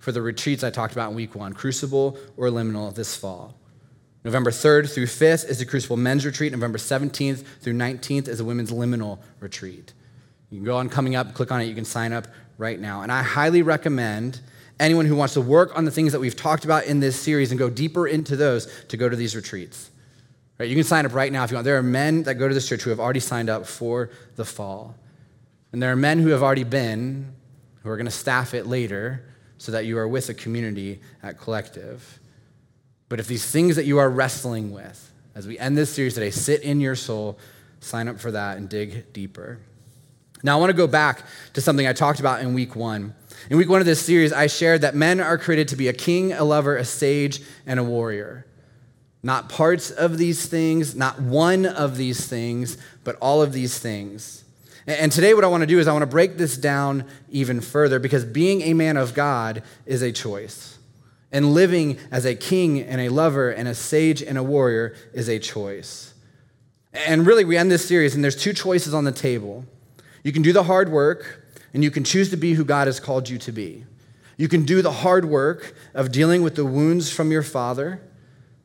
for 0.00 0.10
the 0.10 0.20
retreats 0.20 0.64
I 0.64 0.70
talked 0.70 0.92
about 0.92 1.10
in 1.10 1.14
week 1.14 1.36
one 1.36 1.52
Crucible 1.52 2.18
or 2.36 2.48
Liminal 2.48 2.92
this 2.92 3.14
fall. 3.14 3.54
November 4.24 4.50
3rd 4.50 4.92
through 4.92 5.06
5th 5.06 5.48
is 5.48 5.60
the 5.60 5.64
Crucible 5.64 5.96
Men's 5.96 6.26
Retreat. 6.26 6.50
November 6.50 6.78
17th 6.78 7.44
through 7.60 7.74
19th 7.74 8.26
is 8.26 8.38
the 8.38 8.44
Women's 8.44 8.72
Liminal 8.72 9.20
Retreat. 9.38 9.92
You 10.50 10.58
can 10.58 10.64
go 10.64 10.76
on 10.76 10.88
coming 10.88 11.14
up, 11.14 11.34
click 11.34 11.52
on 11.52 11.60
it, 11.60 11.66
you 11.66 11.76
can 11.76 11.84
sign 11.84 12.12
up 12.12 12.26
right 12.58 12.80
now. 12.80 13.02
And 13.02 13.12
I 13.12 13.22
highly 13.22 13.62
recommend 13.62 14.40
anyone 14.80 15.06
who 15.06 15.14
wants 15.14 15.34
to 15.34 15.40
work 15.40 15.78
on 15.78 15.84
the 15.84 15.92
things 15.92 16.10
that 16.10 16.18
we've 16.18 16.34
talked 16.34 16.64
about 16.64 16.86
in 16.86 16.98
this 16.98 17.14
series 17.14 17.52
and 17.52 17.58
go 17.58 17.70
deeper 17.70 18.08
into 18.08 18.34
those 18.34 18.66
to 18.88 18.96
go 18.96 19.08
to 19.08 19.14
these 19.14 19.36
retreats. 19.36 19.91
Right? 20.58 20.68
You 20.68 20.74
can 20.74 20.84
sign 20.84 21.06
up 21.06 21.14
right 21.14 21.32
now 21.32 21.44
if 21.44 21.50
you 21.50 21.56
want. 21.56 21.64
There 21.64 21.78
are 21.78 21.82
men 21.82 22.24
that 22.24 22.34
go 22.34 22.48
to 22.48 22.54
this 22.54 22.68
church 22.68 22.82
who 22.82 22.90
have 22.90 23.00
already 23.00 23.20
signed 23.20 23.50
up 23.50 23.66
for 23.66 24.10
the 24.36 24.44
fall. 24.44 24.94
And 25.72 25.82
there 25.82 25.90
are 25.90 25.96
men 25.96 26.18
who 26.18 26.28
have 26.28 26.42
already 26.42 26.64
been, 26.64 27.32
who 27.82 27.88
are 27.88 27.96
going 27.96 28.06
to 28.06 28.12
staff 28.12 28.54
it 28.54 28.66
later 28.66 29.24
so 29.58 29.72
that 29.72 29.86
you 29.86 29.96
are 29.98 30.08
with 30.08 30.28
a 30.28 30.34
community 30.34 31.00
at 31.22 31.38
Collective. 31.38 32.20
But 33.08 33.20
if 33.20 33.26
these 33.26 33.48
things 33.48 33.76
that 33.76 33.84
you 33.84 33.98
are 33.98 34.10
wrestling 34.10 34.72
with, 34.72 35.12
as 35.34 35.46
we 35.46 35.58
end 35.58 35.76
this 35.76 35.92
series 35.92 36.14
today, 36.14 36.30
sit 36.30 36.62
in 36.62 36.80
your 36.80 36.94
soul, 36.96 37.38
sign 37.80 38.08
up 38.08 38.20
for 38.20 38.30
that, 38.30 38.58
and 38.58 38.68
dig 38.68 39.12
deeper. 39.12 39.58
Now, 40.42 40.56
I 40.56 40.60
want 40.60 40.70
to 40.70 40.76
go 40.76 40.86
back 40.86 41.24
to 41.54 41.60
something 41.60 41.86
I 41.86 41.92
talked 41.92 42.20
about 42.20 42.40
in 42.40 42.52
week 42.54 42.74
one. 42.74 43.14
In 43.48 43.56
week 43.56 43.68
one 43.68 43.80
of 43.80 43.86
this 43.86 44.04
series, 44.04 44.32
I 44.32 44.46
shared 44.46 44.80
that 44.80 44.94
men 44.94 45.20
are 45.20 45.38
created 45.38 45.68
to 45.68 45.76
be 45.76 45.88
a 45.88 45.92
king, 45.92 46.32
a 46.32 46.44
lover, 46.44 46.76
a 46.76 46.84
sage, 46.84 47.40
and 47.66 47.78
a 47.78 47.84
warrior. 47.84 48.46
Not 49.22 49.48
parts 49.48 49.90
of 49.90 50.18
these 50.18 50.46
things, 50.46 50.96
not 50.96 51.20
one 51.20 51.64
of 51.64 51.96
these 51.96 52.26
things, 52.26 52.76
but 53.04 53.16
all 53.16 53.40
of 53.40 53.52
these 53.52 53.78
things. 53.78 54.44
And 54.86 55.12
today, 55.12 55.32
what 55.32 55.44
I 55.44 55.46
want 55.46 55.60
to 55.60 55.66
do 55.66 55.78
is 55.78 55.86
I 55.86 55.92
want 55.92 56.02
to 56.02 56.06
break 56.06 56.38
this 56.38 56.56
down 56.56 57.04
even 57.30 57.60
further 57.60 58.00
because 58.00 58.24
being 58.24 58.62
a 58.62 58.74
man 58.74 58.96
of 58.96 59.14
God 59.14 59.62
is 59.86 60.02
a 60.02 60.10
choice. 60.10 60.78
And 61.30 61.54
living 61.54 61.98
as 62.10 62.24
a 62.24 62.34
king 62.34 62.80
and 62.80 63.00
a 63.00 63.08
lover 63.08 63.50
and 63.50 63.68
a 63.68 63.74
sage 63.74 64.22
and 64.22 64.36
a 64.36 64.42
warrior 64.42 64.94
is 65.14 65.28
a 65.28 65.38
choice. 65.38 66.14
And 66.92 67.26
really, 67.26 67.44
we 67.44 67.56
end 67.56 67.70
this 67.70 67.86
series, 67.86 68.14
and 68.14 68.22
there's 68.22 68.36
two 68.36 68.52
choices 68.52 68.92
on 68.92 69.04
the 69.04 69.12
table. 69.12 69.64
You 70.24 70.32
can 70.32 70.42
do 70.42 70.52
the 70.52 70.64
hard 70.64 70.90
work, 70.90 71.44
and 71.72 71.82
you 71.82 71.90
can 71.90 72.04
choose 72.04 72.28
to 72.30 72.36
be 72.36 72.54
who 72.54 72.64
God 72.64 72.86
has 72.86 73.00
called 73.00 73.28
you 73.28 73.38
to 73.38 73.52
be. 73.52 73.84
You 74.36 74.48
can 74.48 74.64
do 74.64 74.82
the 74.82 74.92
hard 74.92 75.24
work 75.24 75.74
of 75.94 76.12
dealing 76.12 76.42
with 76.42 76.56
the 76.56 76.66
wounds 76.66 77.10
from 77.10 77.30
your 77.30 77.42
father, 77.42 78.02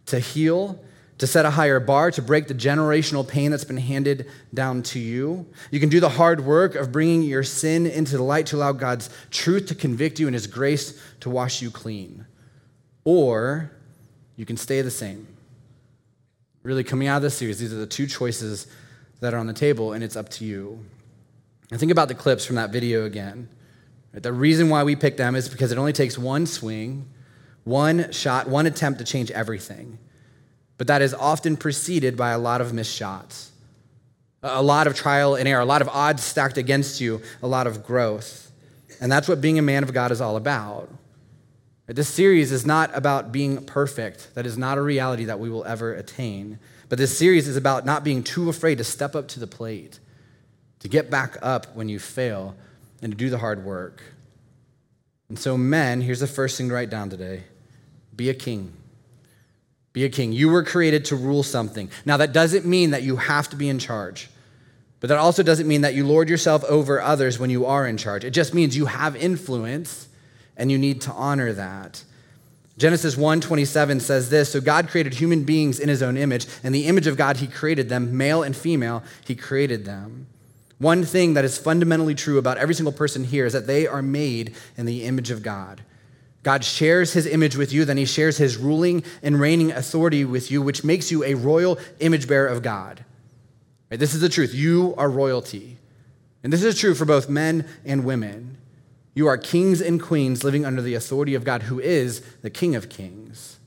to 0.07 0.19
heal, 0.19 0.83
to 1.17 1.27
set 1.27 1.45
a 1.45 1.51
higher 1.51 1.79
bar, 1.79 2.11
to 2.11 2.21
break 2.21 2.47
the 2.47 2.53
generational 2.53 3.27
pain 3.27 3.51
that's 3.51 3.63
been 3.63 3.77
handed 3.77 4.29
down 4.53 4.83
to 4.83 4.99
you. 4.99 5.45
You 5.71 5.79
can 5.79 5.89
do 5.89 5.99
the 5.99 6.09
hard 6.09 6.41
work 6.41 6.75
of 6.75 6.91
bringing 6.91 7.23
your 7.23 7.43
sin 7.43 7.85
into 7.85 8.17
the 8.17 8.23
light 8.23 8.47
to 8.47 8.57
allow 8.57 8.71
God's 8.71 9.09
truth 9.31 9.67
to 9.67 9.75
convict 9.75 10.19
you 10.19 10.27
and 10.27 10.33
His 10.35 10.47
grace 10.47 11.01
to 11.21 11.29
wash 11.29 11.61
you 11.61 11.71
clean. 11.71 12.25
Or 13.03 13.71
you 14.35 14.45
can 14.45 14.57
stay 14.57 14.81
the 14.81 14.91
same. 14.91 15.27
Really, 16.63 16.83
coming 16.83 17.07
out 17.07 17.17
of 17.17 17.21
this 17.23 17.37
series, 17.37 17.59
these 17.59 17.73
are 17.73 17.77
the 17.77 17.87
two 17.87 18.07
choices 18.07 18.67
that 19.19 19.33
are 19.33 19.37
on 19.37 19.47
the 19.47 19.53
table, 19.53 19.93
and 19.93 20.03
it's 20.03 20.15
up 20.15 20.29
to 20.29 20.45
you. 20.45 20.83
And 21.71 21.79
think 21.79 21.91
about 21.91 22.07
the 22.07 22.15
clips 22.15 22.45
from 22.45 22.57
that 22.57 22.71
video 22.71 23.05
again. 23.05 23.49
The 24.11 24.33
reason 24.33 24.69
why 24.69 24.83
we 24.83 24.95
picked 24.95 25.17
them 25.17 25.35
is 25.35 25.49
because 25.49 25.71
it 25.71 25.77
only 25.77 25.93
takes 25.93 26.17
one 26.17 26.45
swing, 26.45 27.07
one 27.67 28.11
shot, 28.11 28.47
one 28.47 28.65
attempt 28.65 28.99
to 28.99 29.05
change 29.05 29.29
everything. 29.31 29.97
But 30.77 30.87
that 30.87 31.01
is 31.01 31.13
often 31.13 31.57
preceded 31.57 32.15
by 32.15 32.31
a 32.31 32.37
lot 32.37 32.61
of 32.61 32.73
missed 32.73 32.95
shots, 32.95 33.51
a 34.43 34.61
lot 34.61 34.87
of 34.87 34.95
trial 34.95 35.35
and 35.35 35.47
error, 35.47 35.61
a 35.61 35.65
lot 35.65 35.81
of 35.81 35.89
odds 35.89 36.23
stacked 36.23 36.57
against 36.57 37.01
you, 37.01 37.21
a 37.41 37.47
lot 37.47 37.67
of 37.67 37.85
growth. 37.85 38.51
And 39.01 39.11
that's 39.11 39.27
what 39.27 39.41
being 39.41 39.59
a 39.59 39.63
man 39.63 39.83
of 39.83 39.93
God 39.93 40.11
is 40.11 40.21
all 40.21 40.37
about. 40.37 40.89
This 41.87 42.09
series 42.09 42.51
is 42.51 42.65
not 42.65 42.91
about 42.93 43.31
being 43.31 43.65
perfect. 43.65 44.33
That 44.35 44.45
is 44.45 44.57
not 44.57 44.77
a 44.77 44.81
reality 44.81 45.25
that 45.25 45.39
we 45.39 45.49
will 45.49 45.65
ever 45.65 45.93
attain. 45.93 46.59
But 46.89 46.97
this 46.97 47.17
series 47.17 47.47
is 47.47 47.55
about 47.55 47.85
not 47.85 48.03
being 48.03 48.23
too 48.23 48.49
afraid 48.49 48.77
to 48.77 48.83
step 48.83 49.15
up 49.15 49.27
to 49.29 49.39
the 49.39 49.47
plate 49.47 49.99
to 50.79 50.87
get 50.87 51.09
back 51.09 51.37
up 51.41 51.75
when 51.75 51.89
you 51.89 51.99
fail, 51.99 52.55
and 53.01 53.11
to 53.11 53.17
do 53.17 53.29
the 53.29 53.37
hard 53.37 53.63
work. 53.63 54.01
And 55.29 55.37
so, 55.37 55.57
men, 55.57 56.01
here's 56.01 56.19
the 56.19 56.27
first 56.27 56.57
thing 56.57 56.69
to 56.69 56.73
write 56.73 56.89
down 56.89 57.09
today 57.09 57.43
be 58.17 58.29
a 58.29 58.33
king. 58.33 58.73
Be 59.93 60.03
a 60.03 60.09
king. 60.09 60.33
You 60.33 60.49
were 60.49 60.63
created 60.63 61.05
to 61.05 61.15
rule 61.15 61.43
something. 61.43 61.89
Now, 62.05 62.17
that 62.17 62.33
doesn't 62.33 62.65
mean 62.65 62.91
that 62.91 63.03
you 63.03 63.15
have 63.15 63.49
to 63.49 63.55
be 63.55 63.69
in 63.69 63.79
charge, 63.79 64.29
but 64.99 65.07
that 65.07 65.17
also 65.17 65.43
doesn't 65.43 65.67
mean 65.67 65.81
that 65.81 65.93
you 65.93 66.05
lord 66.05 66.29
yourself 66.29 66.63
over 66.65 67.01
others 67.01 67.39
when 67.39 67.49
you 67.49 67.65
are 67.65 67.87
in 67.87 67.97
charge. 67.97 68.25
It 68.25 68.31
just 68.31 68.53
means 68.53 68.75
you 68.75 68.87
have 68.87 69.15
influence 69.15 70.07
and 70.57 70.71
you 70.71 70.77
need 70.77 71.01
to 71.01 71.11
honor 71.11 71.53
that. 71.53 72.03
Genesis 72.77 73.15
1:27 73.15 74.01
says 74.01 74.29
this, 74.29 74.51
so 74.51 74.61
God 74.61 74.87
created 74.87 75.15
human 75.15 75.43
beings 75.43 75.79
in 75.79 75.89
his 75.89 76.03
own 76.03 76.15
image, 76.15 76.45
and 76.63 76.75
the 76.75 76.85
image 76.85 77.07
of 77.07 77.17
God 77.17 77.37
he 77.37 77.47
created 77.47 77.89
them, 77.89 78.15
male 78.15 78.43
and 78.43 78.55
female, 78.55 79.03
he 79.25 79.35
created 79.35 79.85
them. 79.85 80.27
One 80.77 81.03
thing 81.03 81.33
that 81.33 81.43
is 81.43 81.57
fundamentally 81.57 82.13
true 82.13 82.37
about 82.37 82.57
every 82.57 82.75
single 82.75 82.91
person 82.91 83.23
here 83.23 83.47
is 83.47 83.53
that 83.53 83.65
they 83.65 83.87
are 83.87 84.03
made 84.03 84.55
in 84.77 84.85
the 84.85 85.05
image 85.05 85.31
of 85.31 85.41
God. 85.41 85.81
God 86.47 86.63
shares 86.63 87.11
his 87.11 87.27
image 87.27 87.57
with 87.57 87.73
you, 87.73 87.83
then 87.83 87.97
he 87.97 88.05
shares 88.05 88.37
his 88.37 88.55
ruling 88.55 89.03
and 89.21 89.37
reigning 89.37 89.73
authority 89.73 90.23
with 90.23 90.49
you, 90.49 90.61
which 90.61 90.81
makes 90.81 91.11
you 91.11 91.21
a 91.25 91.33
royal 91.33 91.77
image 91.99 92.25
bearer 92.25 92.47
of 92.47 92.63
God. 92.63 93.03
Right? 93.91 93.99
This 93.99 94.13
is 94.13 94.21
the 94.21 94.29
truth. 94.29 94.53
You 94.53 94.95
are 94.97 95.09
royalty. 95.09 95.77
And 96.45 96.53
this 96.53 96.63
is 96.63 96.79
true 96.79 96.95
for 96.95 97.03
both 97.03 97.27
men 97.27 97.67
and 97.83 98.05
women. 98.05 98.55
You 99.13 99.27
are 99.27 99.37
kings 99.37 99.81
and 99.81 100.01
queens 100.01 100.45
living 100.45 100.65
under 100.65 100.81
the 100.81 100.93
authority 100.93 101.35
of 101.35 101.43
God, 101.43 101.63
who 101.63 101.81
is 101.81 102.21
the 102.43 102.49
King 102.49 102.77
of 102.77 102.87
kings. 102.87 103.59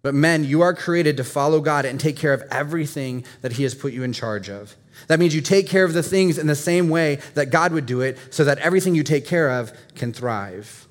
But 0.00 0.14
men, 0.14 0.44
you 0.44 0.62
are 0.62 0.72
created 0.72 1.18
to 1.18 1.24
follow 1.24 1.60
God 1.60 1.84
and 1.84 2.00
take 2.00 2.16
care 2.16 2.32
of 2.32 2.42
everything 2.50 3.22
that 3.42 3.52
he 3.52 3.64
has 3.64 3.74
put 3.74 3.92
you 3.92 4.02
in 4.02 4.14
charge 4.14 4.48
of. 4.48 4.76
That 5.08 5.20
means 5.20 5.34
you 5.34 5.42
take 5.42 5.66
care 5.66 5.84
of 5.84 5.92
the 5.92 6.02
things 6.02 6.38
in 6.38 6.46
the 6.46 6.54
same 6.54 6.88
way 6.88 7.16
that 7.34 7.50
God 7.50 7.72
would 7.72 7.84
do 7.84 8.00
it 8.00 8.16
so 8.30 8.44
that 8.44 8.56
everything 8.60 8.94
you 8.94 9.02
take 9.02 9.26
care 9.26 9.50
of 9.50 9.74
can 9.94 10.14
thrive. 10.14 10.87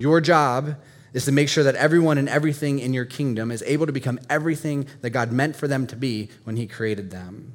Your 0.00 0.20
job 0.20 0.76
is 1.12 1.26
to 1.26 1.32
make 1.32 1.48
sure 1.48 1.62
that 1.62 1.74
everyone 1.76 2.18
and 2.18 2.28
everything 2.28 2.78
in 2.78 2.92
your 2.92 3.04
kingdom 3.04 3.50
is 3.50 3.62
able 3.66 3.86
to 3.86 3.92
become 3.92 4.18
everything 4.28 4.86
that 5.02 5.10
God 5.10 5.30
meant 5.30 5.54
for 5.54 5.68
them 5.68 5.86
to 5.88 5.96
be 5.96 6.30
when 6.44 6.56
He 6.56 6.66
created 6.66 7.10
them. 7.10 7.52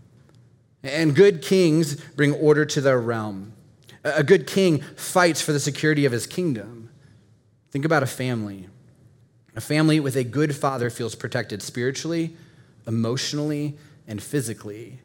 And 0.84 1.16
good 1.16 1.42
kings 1.42 1.96
bring 1.96 2.34
order 2.34 2.64
to 2.66 2.82
their 2.82 3.02
realm. 3.02 3.54
A 4.04 4.24
good 4.24 4.46
king 4.46 4.82
fights 4.96 5.42
for 5.42 5.52
the 5.52 5.60
security 5.60 6.06
of 6.06 6.12
his 6.12 6.28
kingdom. 6.28 6.90
Think 7.72 7.86
about 7.86 8.04
a 8.04 8.08
family. 8.08 8.70
A 9.56 9.62
family 9.62 10.00
with 10.00 10.16
a 10.16 10.24
good 10.24 10.56
father 10.56 10.92
feels 10.92 11.16
protected 11.16 11.64
spiritually, 11.64 12.38
emotionally, 12.86 13.78
and 14.08 14.22
physically. 14.22 15.00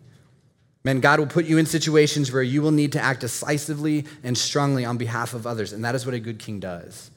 Man, 0.84 1.00
God 1.00 1.18
will 1.18 1.26
put 1.26 1.46
you 1.46 1.56
in 1.56 1.64
situations 1.64 2.30
where 2.30 2.42
you 2.42 2.60
will 2.60 2.72
need 2.72 2.92
to 2.92 3.00
act 3.00 3.20
decisively 3.20 4.04
and 4.22 4.36
strongly 4.36 4.84
on 4.84 4.98
behalf 4.98 5.32
of 5.32 5.46
others, 5.46 5.72
and 5.72 5.82
that 5.84 5.94
is 5.94 6.04
what 6.04 6.14
a 6.14 6.20
good 6.20 6.38
king 6.38 6.60
does. 6.60 7.10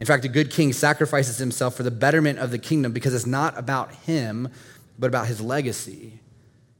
In 0.00 0.06
fact, 0.06 0.24
a 0.24 0.28
good 0.28 0.50
king 0.50 0.72
sacrifices 0.72 1.38
himself 1.38 1.76
for 1.76 1.82
the 1.82 1.90
betterment 1.90 2.38
of 2.38 2.50
the 2.50 2.58
kingdom 2.58 2.92
because 2.92 3.14
it's 3.14 3.26
not 3.26 3.56
about 3.58 3.94
him, 3.94 4.48
but 4.98 5.08
about 5.08 5.26
his 5.26 5.40
legacy, 5.40 6.20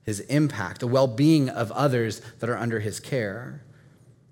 his 0.03 0.21
impact, 0.21 0.81
the 0.81 0.87
well 0.87 1.07
being 1.07 1.50
of 1.50 1.71
others 1.73 2.21
that 2.39 2.49
are 2.49 2.57
under 2.57 2.81
his 2.81 2.99
care. 2.99 3.62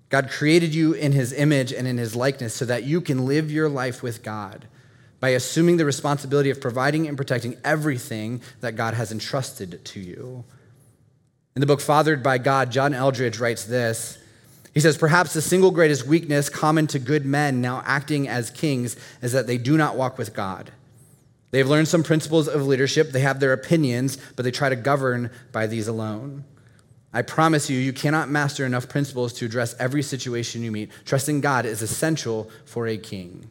God 0.09 0.29
created 0.29 0.73
you 0.73 0.93
in 0.93 1.11
his 1.11 1.31
image 1.31 1.71
and 1.71 1.87
in 1.87 1.99
his 1.99 2.15
likeness 2.15 2.55
so 2.55 2.65
that 2.65 2.83
you 2.83 2.99
can 2.99 3.25
live 3.25 3.51
your 3.51 3.69
life 3.69 4.01
with 4.01 4.23
God 4.23 4.67
by 5.19 5.29
assuming 5.29 5.77
the 5.77 5.85
responsibility 5.85 6.49
of 6.49 6.61
providing 6.61 7.07
and 7.07 7.15
protecting 7.15 7.57
everything 7.63 8.41
that 8.61 8.75
God 8.75 8.93
has 8.95 9.11
entrusted 9.11 9.83
to 9.85 9.99
you. 9.99 10.43
In 11.55 11.59
the 11.59 11.67
book 11.67 11.81
Fathered 11.81 12.23
by 12.23 12.37
God, 12.37 12.71
John 12.71 12.93
Eldredge 12.93 13.39
writes 13.39 13.65
this. 13.65 14.17
He 14.73 14.79
says, 14.79 14.97
Perhaps 14.97 15.33
the 15.33 15.41
single 15.41 15.71
greatest 15.71 16.05
weakness 16.05 16.49
common 16.49 16.87
to 16.87 16.99
good 16.99 17.25
men 17.25 17.61
now 17.61 17.83
acting 17.85 18.27
as 18.27 18.49
kings 18.49 18.95
is 19.21 19.31
that 19.31 19.47
they 19.47 19.57
do 19.57 19.77
not 19.77 19.95
walk 19.95 20.17
with 20.17 20.33
God. 20.33 20.71
They've 21.51 21.67
learned 21.67 21.87
some 21.87 22.03
principles 22.03 22.47
of 22.47 22.67
leadership, 22.67 23.11
they 23.11 23.21
have 23.21 23.39
their 23.39 23.53
opinions, 23.53 24.17
but 24.35 24.43
they 24.43 24.51
try 24.51 24.69
to 24.69 24.75
govern 24.75 25.31
by 25.51 25.65
these 25.67 25.87
alone. 25.87 26.43
I 27.11 27.23
promise 27.23 27.71
you, 27.71 27.79
you 27.79 27.91
cannot 27.91 28.29
master 28.29 28.65
enough 28.65 28.87
principles 28.87 29.33
to 29.33 29.45
address 29.45 29.75
every 29.79 30.03
situation 30.03 30.61
you 30.61 30.71
meet. 30.71 30.91
Trusting 31.05 31.41
God 31.41 31.65
is 31.65 31.81
essential 31.81 32.51
for 32.65 32.85
a 32.85 32.97
king. 32.97 33.49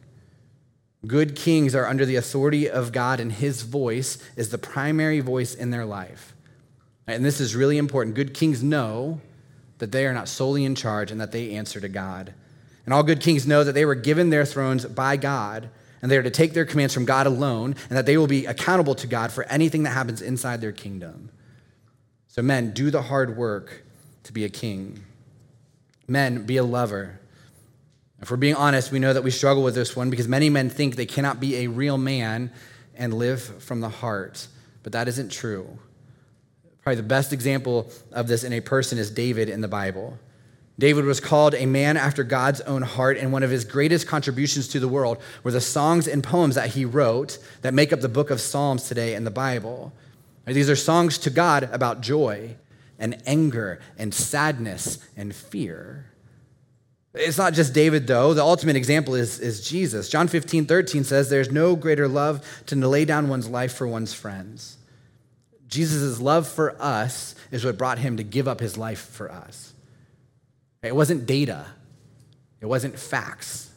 Good 1.05 1.35
kings 1.35 1.75
are 1.75 1.85
under 1.85 2.05
the 2.05 2.15
authority 2.15 2.69
of 2.69 2.93
God, 2.93 3.19
and 3.19 3.33
his 3.33 3.63
voice 3.63 4.17
is 4.37 4.49
the 4.49 4.57
primary 4.57 5.19
voice 5.19 5.53
in 5.53 5.71
their 5.71 5.85
life. 5.85 6.35
And 7.05 7.25
this 7.25 7.41
is 7.41 7.55
really 7.55 7.77
important. 7.77 8.15
Good 8.15 8.33
kings 8.33 8.63
know 8.63 9.19
that 9.79 9.91
they 9.91 10.05
are 10.05 10.13
not 10.13 10.27
solely 10.27 10.63
in 10.63 10.75
charge 10.75 11.11
and 11.11 11.19
that 11.19 11.31
they 11.31 11.55
answer 11.55 11.79
to 11.81 11.89
God. 11.89 12.33
And 12.85 12.93
all 12.93 13.03
good 13.03 13.19
kings 13.19 13.47
know 13.47 13.63
that 13.63 13.73
they 13.73 13.85
were 13.85 13.95
given 13.95 14.29
their 14.29 14.45
thrones 14.45 14.85
by 14.85 15.17
God 15.17 15.69
and 16.01 16.09
they 16.09 16.17
are 16.17 16.23
to 16.23 16.29
take 16.29 16.53
their 16.53 16.65
commands 16.65 16.93
from 16.93 17.05
God 17.05 17.27
alone 17.27 17.75
and 17.89 17.97
that 17.97 18.05
they 18.05 18.17
will 18.17 18.27
be 18.27 18.45
accountable 18.45 18.95
to 18.95 19.07
God 19.07 19.31
for 19.31 19.43
anything 19.45 19.83
that 19.83 19.91
happens 19.91 20.21
inside 20.21 20.61
their 20.61 20.71
kingdom. 20.71 21.29
So, 22.27 22.41
men, 22.41 22.71
do 22.71 22.91
the 22.91 23.03
hard 23.03 23.35
work 23.35 23.83
to 24.23 24.33
be 24.33 24.45
a 24.45 24.49
king. 24.49 25.03
Men, 26.07 26.45
be 26.45 26.57
a 26.57 26.63
lover. 26.63 27.19
If 28.21 28.31
we're 28.31 28.37
being 28.37 28.55
honest, 28.55 28.91
we 28.91 28.99
know 28.99 29.13
that 29.13 29.23
we 29.23 29.31
struggle 29.31 29.63
with 29.63 29.75
this 29.75 29.95
one 29.95 30.09
because 30.09 30.27
many 30.27 30.49
men 30.49 30.69
think 30.69 30.95
they 30.95 31.05
cannot 31.05 31.39
be 31.39 31.57
a 31.57 31.67
real 31.67 31.97
man 31.97 32.51
and 32.95 33.13
live 33.13 33.41
from 33.63 33.79
the 33.79 33.89
heart, 33.89 34.47
but 34.83 34.91
that 34.91 35.07
isn't 35.07 35.31
true. 35.31 35.79
Probably 36.83 36.97
the 36.97 37.07
best 37.07 37.33
example 37.33 37.91
of 38.11 38.27
this 38.27 38.43
in 38.43 38.53
a 38.53 38.61
person 38.61 38.97
is 38.97 39.11
David 39.11 39.49
in 39.49 39.61
the 39.61 39.67
Bible. 39.67 40.17
David 40.79 41.03
was 41.03 41.19
called 41.19 41.53
a 41.55 41.65
man 41.65 41.97
after 41.97 42.23
God's 42.23 42.61
own 42.61 42.83
heart, 42.83 43.17
and 43.17 43.33
one 43.33 43.43
of 43.43 43.49
his 43.51 43.65
greatest 43.65 44.07
contributions 44.07 44.69
to 44.69 44.79
the 44.79 44.87
world 44.87 45.17
were 45.43 45.51
the 45.51 45.59
songs 45.59 46.07
and 46.07 46.23
poems 46.23 46.55
that 46.55 46.69
he 46.69 46.85
wrote 46.85 47.37
that 47.61 47.73
make 47.73 47.91
up 47.91 47.99
the 47.99 48.07
book 48.07 48.29
of 48.29 48.39
Psalms 48.39 48.87
today 48.87 49.13
in 49.13 49.25
the 49.25 49.31
Bible. 49.31 49.91
These 50.45 50.69
are 50.69 50.77
songs 50.77 51.17
to 51.19 51.29
God 51.29 51.69
about 51.73 51.99
joy 51.99 52.55
and 52.97 53.21
anger 53.25 53.81
and 53.97 54.13
sadness 54.13 55.05
and 55.17 55.35
fear. 55.35 56.05
It's 57.13 57.37
not 57.37 57.53
just 57.53 57.73
David, 57.73 58.07
though. 58.07 58.33
The 58.33 58.43
ultimate 58.43 58.77
example 58.77 59.15
is, 59.15 59.39
is 59.39 59.67
Jesus. 59.67 60.09
John 60.09 60.27
15, 60.27 60.65
13 60.65 61.03
says, 61.03 61.29
There's 61.29 61.51
no 61.51 61.75
greater 61.75 62.07
love 62.07 62.63
than 62.67 62.79
to 62.81 62.87
lay 62.87 63.03
down 63.03 63.27
one's 63.27 63.49
life 63.49 63.73
for 63.73 63.85
one's 63.85 64.13
friends. 64.13 64.77
Jesus' 65.69 66.19
love 66.19 66.47
for 66.47 66.75
us 66.81 67.35
is 67.51 67.63
what 67.63 67.77
brought 67.77 67.99
him 67.99 68.17
to 68.17 68.23
give 68.23 68.47
up 68.47 68.59
his 68.59 68.77
life 68.77 68.99
for 68.99 69.31
us. 69.31 69.73
It 70.81 70.95
wasn't 70.95 71.25
data, 71.25 71.65
it 72.59 72.65
wasn't 72.65 72.97
facts, 72.97 73.69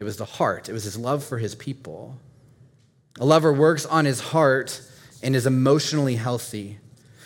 it 0.00 0.04
was 0.04 0.16
the 0.16 0.24
heart, 0.24 0.68
it 0.68 0.72
was 0.72 0.84
his 0.84 0.96
love 0.96 1.22
for 1.22 1.38
his 1.38 1.54
people. 1.54 2.16
A 3.20 3.26
lover 3.26 3.52
works 3.52 3.84
on 3.84 4.06
his 4.06 4.20
heart 4.20 4.80
and 5.22 5.36
is 5.36 5.46
emotionally 5.46 6.16
healthy. 6.16 6.78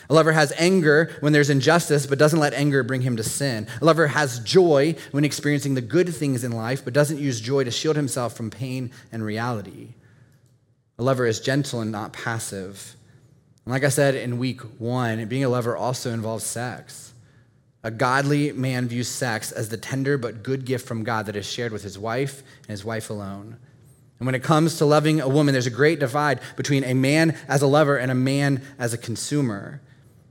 A 0.08 0.14
lover 0.14 0.32
has 0.32 0.52
anger 0.56 1.10
when 1.20 1.32
there's 1.32 1.50
injustice, 1.50 2.06
but 2.06 2.18
doesn't 2.18 2.38
let 2.38 2.54
anger 2.54 2.82
bring 2.82 3.02
him 3.02 3.16
to 3.16 3.22
sin. 3.22 3.66
A 3.80 3.84
lover 3.84 4.08
has 4.08 4.40
joy 4.40 4.96
when 5.10 5.24
experiencing 5.24 5.74
the 5.74 5.80
good 5.80 6.14
things 6.14 6.44
in 6.44 6.52
life, 6.52 6.84
but 6.84 6.92
doesn't 6.92 7.18
use 7.18 7.40
joy 7.40 7.64
to 7.64 7.70
shield 7.70 7.96
himself 7.96 8.36
from 8.36 8.50
pain 8.50 8.90
and 9.12 9.24
reality. 9.24 9.94
A 10.98 11.02
lover 11.02 11.26
is 11.26 11.40
gentle 11.40 11.80
and 11.80 11.92
not 11.92 12.12
passive. 12.12 12.96
And 13.66 13.72
like 13.72 13.84
I 13.84 13.88
said 13.88 14.14
in 14.14 14.38
week 14.38 14.60
one, 14.78 15.26
being 15.26 15.44
a 15.44 15.48
lover 15.48 15.76
also 15.76 16.12
involves 16.12 16.44
sex. 16.44 17.12
A 17.82 17.90
godly 17.90 18.52
man 18.52 18.86
views 18.88 19.08
sex 19.08 19.50
as 19.50 19.68
the 19.68 19.76
tender 19.76 20.16
but 20.16 20.44
good 20.44 20.64
gift 20.64 20.86
from 20.86 21.02
God 21.02 21.26
that 21.26 21.36
is 21.36 21.46
shared 21.46 21.72
with 21.72 21.82
his 21.82 21.98
wife 21.98 22.42
and 22.62 22.68
his 22.68 22.84
wife 22.84 23.10
alone. 23.10 23.56
And 24.18 24.26
when 24.26 24.36
it 24.36 24.44
comes 24.44 24.78
to 24.78 24.86
loving 24.86 25.20
a 25.20 25.28
woman, 25.28 25.52
there's 25.52 25.66
a 25.66 25.70
great 25.70 25.98
divide 25.98 26.40
between 26.56 26.84
a 26.84 26.94
man 26.94 27.36
as 27.48 27.60
a 27.60 27.66
lover 27.66 27.96
and 27.96 28.10
a 28.10 28.14
man 28.14 28.62
as 28.78 28.94
a 28.94 28.98
consumer. 28.98 29.80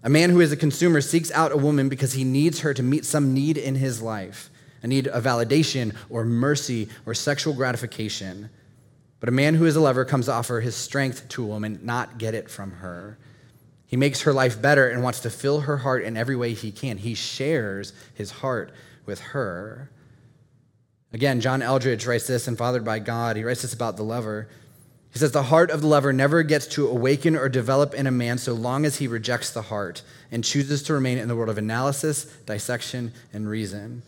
A 0.02 0.10
man 0.10 0.30
who 0.30 0.40
is 0.40 0.54
a 0.54 0.58
consumer 0.58 1.02
seeks 1.02 1.30
out 1.32 1.52
a 1.52 1.58
woman 1.58 1.90
because 1.90 2.14
he 2.14 2.24
needs 2.24 2.62
her 2.62 2.74
to 2.74 2.82
meet 2.82 3.04
some 3.04 3.34
need 3.34 3.58
in 3.58 3.76
his 3.76 4.02
life 4.02 4.50
a 4.82 4.88
need 4.88 5.08
of 5.08 5.24
validation 5.24 5.96
or 6.12 6.24
mercy 6.24 6.88
or 7.08 7.14
sexual 7.16 7.54
gratification. 7.54 8.50
But 9.26 9.34
a 9.34 9.38
man 9.38 9.56
who 9.56 9.66
is 9.66 9.76
a 9.76 9.82
lover 9.82 10.06
comes 10.06 10.28
to 10.28 10.34
offer 10.34 10.60
his 10.60 10.76
strength 10.76 11.28
to 11.30 11.44
a 11.44 11.48
woman, 11.48 11.80
not 11.82 12.20
get 12.20 12.36
it 12.36 12.48
from 12.48 12.74
her. 12.74 13.18
He 13.88 13.98
makes 13.98 14.22
her 14.22 14.32
life 14.32 14.62
better 14.62 14.88
and 14.88 15.02
wants 15.02 15.22
to 15.22 15.32
fill 15.32 15.62
her 15.62 15.78
heart 15.78 16.04
in 16.04 16.16
every 16.16 16.36
way 16.36 16.54
he 16.54 16.72
can. 16.72 17.00
He 17.00 17.16
shares 17.16 17.92
his 18.14 18.30
heart 18.30 18.72
with 19.08 19.20
her. 19.22 19.90
Again, 21.12 21.42
John 21.42 21.64
Eldredge 21.64 22.06
writes 22.06 22.28
this 22.28 22.48
in 22.48 22.56
Fathered 22.56 22.86
by 22.86 23.00
God. 23.00 23.36
He 23.36 23.44
writes 23.44 23.64
this 23.64 23.74
about 23.74 23.98
the 23.98 24.04
lover. 24.04 24.48
He 25.10 25.18
says, 25.18 25.32
The 25.32 25.42
heart 25.42 25.72
of 25.72 25.82
the 25.82 25.88
lover 25.88 26.14
never 26.14 26.44
gets 26.44 26.68
to 26.68 26.88
awaken 26.88 27.36
or 27.36 27.50
develop 27.50 27.96
in 27.96 28.06
a 28.06 28.12
man 28.12 28.38
so 28.38 28.54
long 28.54 28.86
as 28.86 28.98
he 28.98 29.08
rejects 29.08 29.50
the 29.50 29.64
heart 29.64 30.04
and 30.30 30.44
chooses 30.44 30.84
to 30.84 30.94
remain 30.94 31.18
in 31.18 31.28
the 31.28 31.36
world 31.36 31.50
of 31.50 31.58
analysis, 31.58 32.26
dissection, 32.46 33.12
and 33.34 33.50
reason. 33.50 34.04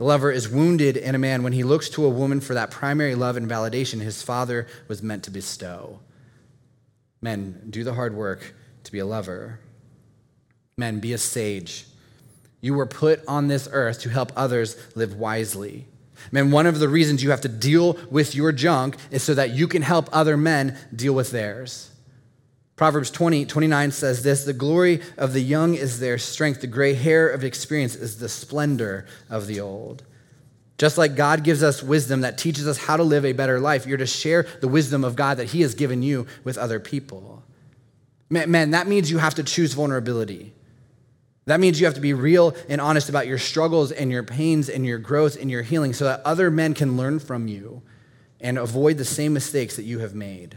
The 0.00 0.06
lover 0.06 0.32
is 0.32 0.48
wounded 0.48 0.96
in 0.96 1.14
a 1.14 1.18
man 1.18 1.42
when 1.42 1.52
he 1.52 1.62
looks 1.62 1.90
to 1.90 2.06
a 2.06 2.08
woman 2.08 2.40
for 2.40 2.54
that 2.54 2.70
primary 2.70 3.14
love 3.14 3.36
and 3.36 3.46
validation 3.46 4.00
his 4.00 4.22
father 4.22 4.66
was 4.88 5.02
meant 5.02 5.24
to 5.24 5.30
bestow. 5.30 6.00
Men, 7.20 7.66
do 7.68 7.84
the 7.84 7.92
hard 7.92 8.14
work 8.14 8.54
to 8.84 8.92
be 8.92 8.98
a 8.98 9.04
lover. 9.04 9.60
Men, 10.78 11.00
be 11.00 11.12
a 11.12 11.18
sage. 11.18 11.84
You 12.62 12.72
were 12.72 12.86
put 12.86 13.22
on 13.28 13.48
this 13.48 13.68
earth 13.70 14.00
to 14.00 14.08
help 14.08 14.32
others 14.34 14.74
live 14.94 15.16
wisely. 15.16 15.86
Men, 16.32 16.50
one 16.50 16.64
of 16.64 16.78
the 16.78 16.88
reasons 16.88 17.22
you 17.22 17.28
have 17.28 17.42
to 17.42 17.48
deal 17.48 17.98
with 18.10 18.34
your 18.34 18.52
junk 18.52 18.96
is 19.10 19.22
so 19.22 19.34
that 19.34 19.50
you 19.50 19.68
can 19.68 19.82
help 19.82 20.08
other 20.12 20.38
men 20.38 20.78
deal 20.96 21.12
with 21.12 21.30
theirs. 21.30 21.90
Proverbs 22.80 23.10
20, 23.10 23.44
29 23.44 23.90
says 23.90 24.22
this 24.22 24.44
The 24.44 24.54
glory 24.54 25.02
of 25.18 25.34
the 25.34 25.42
young 25.42 25.74
is 25.74 26.00
their 26.00 26.16
strength, 26.16 26.62
the 26.62 26.66
gray 26.66 26.94
hair 26.94 27.28
of 27.28 27.44
experience 27.44 27.94
is 27.94 28.16
the 28.16 28.26
splendor 28.26 29.04
of 29.28 29.46
the 29.46 29.60
old. 29.60 30.02
Just 30.78 30.96
like 30.96 31.14
God 31.14 31.44
gives 31.44 31.62
us 31.62 31.82
wisdom 31.82 32.22
that 32.22 32.38
teaches 32.38 32.66
us 32.66 32.78
how 32.78 32.96
to 32.96 33.02
live 33.02 33.26
a 33.26 33.34
better 33.34 33.60
life, 33.60 33.86
you're 33.86 33.98
to 33.98 34.06
share 34.06 34.46
the 34.62 34.66
wisdom 34.66 35.04
of 35.04 35.14
God 35.14 35.36
that 35.36 35.50
He 35.50 35.60
has 35.60 35.74
given 35.74 36.02
you 36.02 36.26
with 36.42 36.56
other 36.56 36.80
people. 36.80 37.42
Man, 38.30 38.70
that 38.70 38.86
means 38.86 39.10
you 39.10 39.18
have 39.18 39.34
to 39.34 39.42
choose 39.42 39.74
vulnerability. 39.74 40.54
That 41.44 41.60
means 41.60 41.80
you 41.80 41.84
have 41.84 41.96
to 41.96 42.00
be 42.00 42.14
real 42.14 42.56
and 42.66 42.80
honest 42.80 43.10
about 43.10 43.26
your 43.26 43.36
struggles 43.36 43.92
and 43.92 44.10
your 44.10 44.22
pains 44.22 44.70
and 44.70 44.86
your 44.86 44.98
growth 44.98 45.38
and 45.38 45.50
your 45.50 45.60
healing 45.60 45.92
so 45.92 46.06
that 46.06 46.22
other 46.24 46.50
men 46.50 46.72
can 46.72 46.96
learn 46.96 47.18
from 47.18 47.46
you 47.46 47.82
and 48.40 48.56
avoid 48.56 48.96
the 48.96 49.04
same 49.04 49.34
mistakes 49.34 49.76
that 49.76 49.84
you 49.84 49.98
have 49.98 50.14
made. 50.14 50.56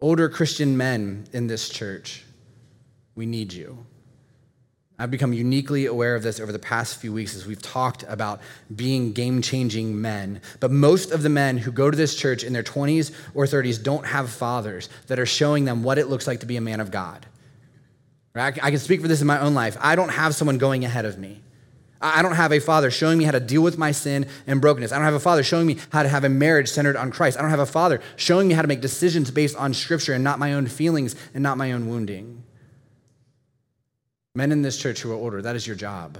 Older 0.00 0.28
Christian 0.28 0.76
men 0.76 1.26
in 1.32 1.48
this 1.48 1.68
church, 1.68 2.24
we 3.16 3.26
need 3.26 3.52
you. 3.52 3.84
I've 5.00 5.10
become 5.10 5.32
uniquely 5.32 5.86
aware 5.86 6.14
of 6.14 6.22
this 6.22 6.40
over 6.40 6.50
the 6.50 6.58
past 6.58 6.96
few 6.96 7.12
weeks 7.12 7.36
as 7.36 7.46
we've 7.46 7.62
talked 7.62 8.04
about 8.08 8.40
being 8.74 9.12
game 9.12 9.42
changing 9.42 10.00
men. 10.00 10.40
But 10.60 10.72
most 10.72 11.12
of 11.12 11.22
the 11.22 11.28
men 11.28 11.58
who 11.58 11.70
go 11.70 11.90
to 11.90 11.96
this 11.96 12.16
church 12.16 12.42
in 12.42 12.52
their 12.52 12.64
20s 12.64 13.12
or 13.34 13.44
30s 13.44 13.82
don't 13.82 14.06
have 14.06 14.30
fathers 14.30 14.88
that 15.06 15.18
are 15.18 15.26
showing 15.26 15.64
them 15.64 15.82
what 15.82 15.98
it 15.98 16.08
looks 16.08 16.26
like 16.26 16.40
to 16.40 16.46
be 16.46 16.56
a 16.56 16.60
man 16.60 16.80
of 16.80 16.90
God. 16.90 17.26
I 18.34 18.52
can 18.52 18.78
speak 18.78 19.00
for 19.00 19.08
this 19.08 19.20
in 19.20 19.26
my 19.26 19.40
own 19.40 19.54
life. 19.54 19.76
I 19.80 19.96
don't 19.96 20.10
have 20.10 20.34
someone 20.34 20.58
going 20.58 20.84
ahead 20.84 21.04
of 21.04 21.18
me. 21.18 21.42
I 22.00 22.22
don't 22.22 22.36
have 22.36 22.52
a 22.52 22.60
father 22.60 22.90
showing 22.90 23.18
me 23.18 23.24
how 23.24 23.32
to 23.32 23.40
deal 23.40 23.62
with 23.62 23.76
my 23.76 23.90
sin 23.90 24.26
and 24.46 24.60
brokenness. 24.60 24.92
I 24.92 24.96
don't 24.96 25.04
have 25.04 25.14
a 25.14 25.20
father 25.20 25.42
showing 25.42 25.66
me 25.66 25.78
how 25.90 26.04
to 26.04 26.08
have 26.08 26.22
a 26.22 26.28
marriage 26.28 26.68
centered 26.68 26.96
on 26.96 27.10
Christ. 27.10 27.36
I 27.36 27.42
don't 27.42 27.50
have 27.50 27.58
a 27.58 27.66
father 27.66 28.00
showing 28.16 28.46
me 28.46 28.54
how 28.54 28.62
to 28.62 28.68
make 28.68 28.80
decisions 28.80 29.30
based 29.30 29.56
on 29.56 29.74
scripture 29.74 30.12
and 30.12 30.22
not 30.22 30.38
my 30.38 30.54
own 30.54 30.66
feelings 30.66 31.16
and 31.34 31.42
not 31.42 31.58
my 31.58 31.72
own 31.72 31.88
wounding. 31.88 32.44
Men 34.34 34.52
in 34.52 34.62
this 34.62 34.78
church 34.78 35.00
who 35.00 35.10
are 35.10 35.16
older, 35.16 35.42
that 35.42 35.56
is 35.56 35.66
your 35.66 35.74
job. 35.74 36.18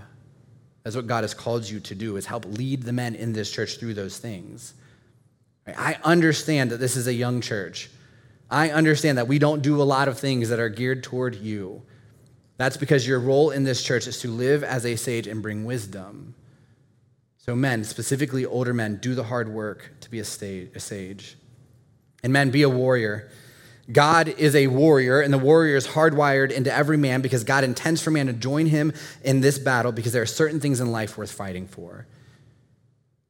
That's 0.82 0.96
what 0.96 1.06
God 1.06 1.22
has 1.22 1.34
called 1.34 1.68
you 1.68 1.78
to 1.80 1.94
do 1.94 2.16
is 2.16 2.26
help 2.26 2.44
lead 2.46 2.82
the 2.82 2.92
men 2.92 3.14
in 3.14 3.32
this 3.32 3.50
church 3.50 3.78
through 3.78 3.94
those 3.94 4.18
things. 4.18 4.74
I 5.66 5.98
understand 6.02 6.70
that 6.70 6.78
this 6.78 6.96
is 6.96 7.06
a 7.06 7.12
young 7.12 7.40
church. 7.40 7.90
I 8.50 8.70
understand 8.70 9.18
that 9.18 9.28
we 9.28 9.38
don't 9.38 9.62
do 9.62 9.80
a 9.80 9.84
lot 9.84 10.08
of 10.08 10.18
things 10.18 10.48
that 10.48 10.58
are 10.58 10.70
geared 10.70 11.02
toward 11.02 11.36
you. 11.36 11.82
That's 12.58 12.76
because 12.76 13.06
your 13.06 13.20
role 13.20 13.50
in 13.50 13.64
this 13.64 13.82
church 13.82 14.06
is 14.06 14.20
to 14.20 14.28
live 14.28 14.62
as 14.62 14.84
a 14.84 14.96
sage 14.96 15.26
and 15.26 15.40
bring 15.40 15.64
wisdom. 15.64 16.34
So, 17.38 17.56
men, 17.56 17.84
specifically 17.84 18.44
older 18.44 18.74
men, 18.74 18.96
do 18.96 19.14
the 19.14 19.22
hard 19.22 19.48
work 19.48 19.92
to 20.00 20.10
be 20.10 20.18
a, 20.18 20.24
sage. 20.24 21.38
And 22.22 22.32
men, 22.32 22.50
be 22.50 22.62
a 22.62 22.68
warrior. 22.68 23.30
God 23.90 24.28
is 24.28 24.54
a 24.54 24.66
warrior, 24.66 25.22
and 25.22 25.32
the 25.32 25.38
warrior 25.38 25.76
is 25.76 25.86
hardwired 25.86 26.50
into 26.50 26.74
every 26.74 26.98
man 26.98 27.22
because 27.22 27.44
God 27.44 27.64
intends 27.64 28.02
for 28.02 28.10
man 28.10 28.26
to 28.26 28.34
join 28.34 28.66
him 28.66 28.92
in 29.22 29.40
this 29.40 29.58
battle 29.58 29.92
because 29.92 30.12
there 30.12 30.20
are 30.20 30.26
certain 30.26 30.60
things 30.60 30.80
in 30.80 30.92
life 30.92 31.16
worth 31.16 31.32
fighting 31.32 31.66
for. 31.66 32.06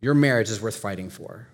Your 0.00 0.14
marriage 0.14 0.50
is 0.50 0.60
worth 0.60 0.78
fighting 0.78 1.10
for. 1.10 1.46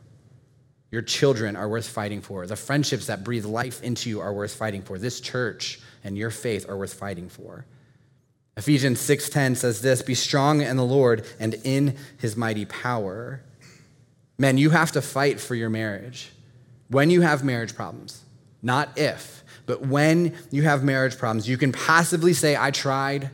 Your 0.90 1.02
children 1.02 1.56
are 1.56 1.68
worth 1.68 1.88
fighting 1.88 2.22
for. 2.22 2.46
The 2.46 2.56
friendships 2.56 3.06
that 3.06 3.24
breathe 3.24 3.44
life 3.44 3.82
into 3.82 4.08
you 4.08 4.20
are 4.20 4.32
worth 4.32 4.54
fighting 4.54 4.80
for. 4.80 4.96
This 4.96 5.20
church 5.20 5.80
and 6.04 6.16
your 6.16 6.30
faith 6.30 6.68
are 6.68 6.76
worth 6.76 6.94
fighting 6.94 7.28
for. 7.28 7.66
Ephesians 8.56 9.00
6:10 9.00 9.56
says 9.56 9.80
this, 9.80 10.02
"Be 10.02 10.14
strong 10.14 10.60
in 10.60 10.76
the 10.76 10.84
Lord 10.84 11.26
and 11.40 11.54
in 11.64 11.96
his 12.18 12.36
mighty 12.36 12.64
power." 12.64 13.40
Men, 14.38 14.58
you 14.58 14.70
have 14.70 14.92
to 14.92 15.02
fight 15.02 15.40
for 15.40 15.54
your 15.54 15.70
marriage. 15.70 16.32
When 16.88 17.10
you 17.10 17.22
have 17.22 17.44
marriage 17.44 17.74
problems, 17.74 18.22
not 18.62 18.90
if, 18.96 19.44
but 19.66 19.86
when 19.86 20.34
you 20.50 20.62
have 20.62 20.84
marriage 20.84 21.18
problems, 21.18 21.48
you 21.48 21.56
can 21.56 21.72
passively 21.72 22.32
say, 22.32 22.56
I 22.56 22.70
tried, 22.70 23.30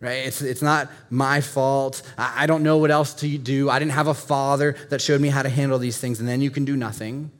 right? 0.00 0.26
It's, 0.26 0.40
it's 0.40 0.62
not 0.62 0.90
my 1.10 1.40
fault. 1.40 2.02
I, 2.16 2.44
I 2.44 2.46
don't 2.46 2.62
know 2.62 2.78
what 2.78 2.90
else 2.90 3.14
to 3.14 3.38
do. 3.38 3.68
I 3.68 3.78
didn't 3.78 3.92
have 3.92 4.06
a 4.06 4.14
father 4.14 4.76
that 4.90 5.02
showed 5.02 5.20
me 5.20 5.28
how 5.28 5.42
to 5.42 5.48
handle 5.48 5.78
these 5.78 5.98
things. 5.98 6.20
And 6.20 6.28
then 6.28 6.40
you 6.40 6.50
can 6.50 6.64
do 6.64 6.76
nothing, 6.76 7.30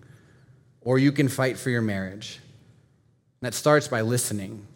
or 0.80 0.98
you 0.98 1.12
can 1.12 1.28
fight 1.28 1.56
for 1.56 1.70
your 1.70 1.82
marriage. 1.82 2.40
That 3.40 3.54
starts 3.54 3.87
by 3.88 4.00
listening, 4.00 4.66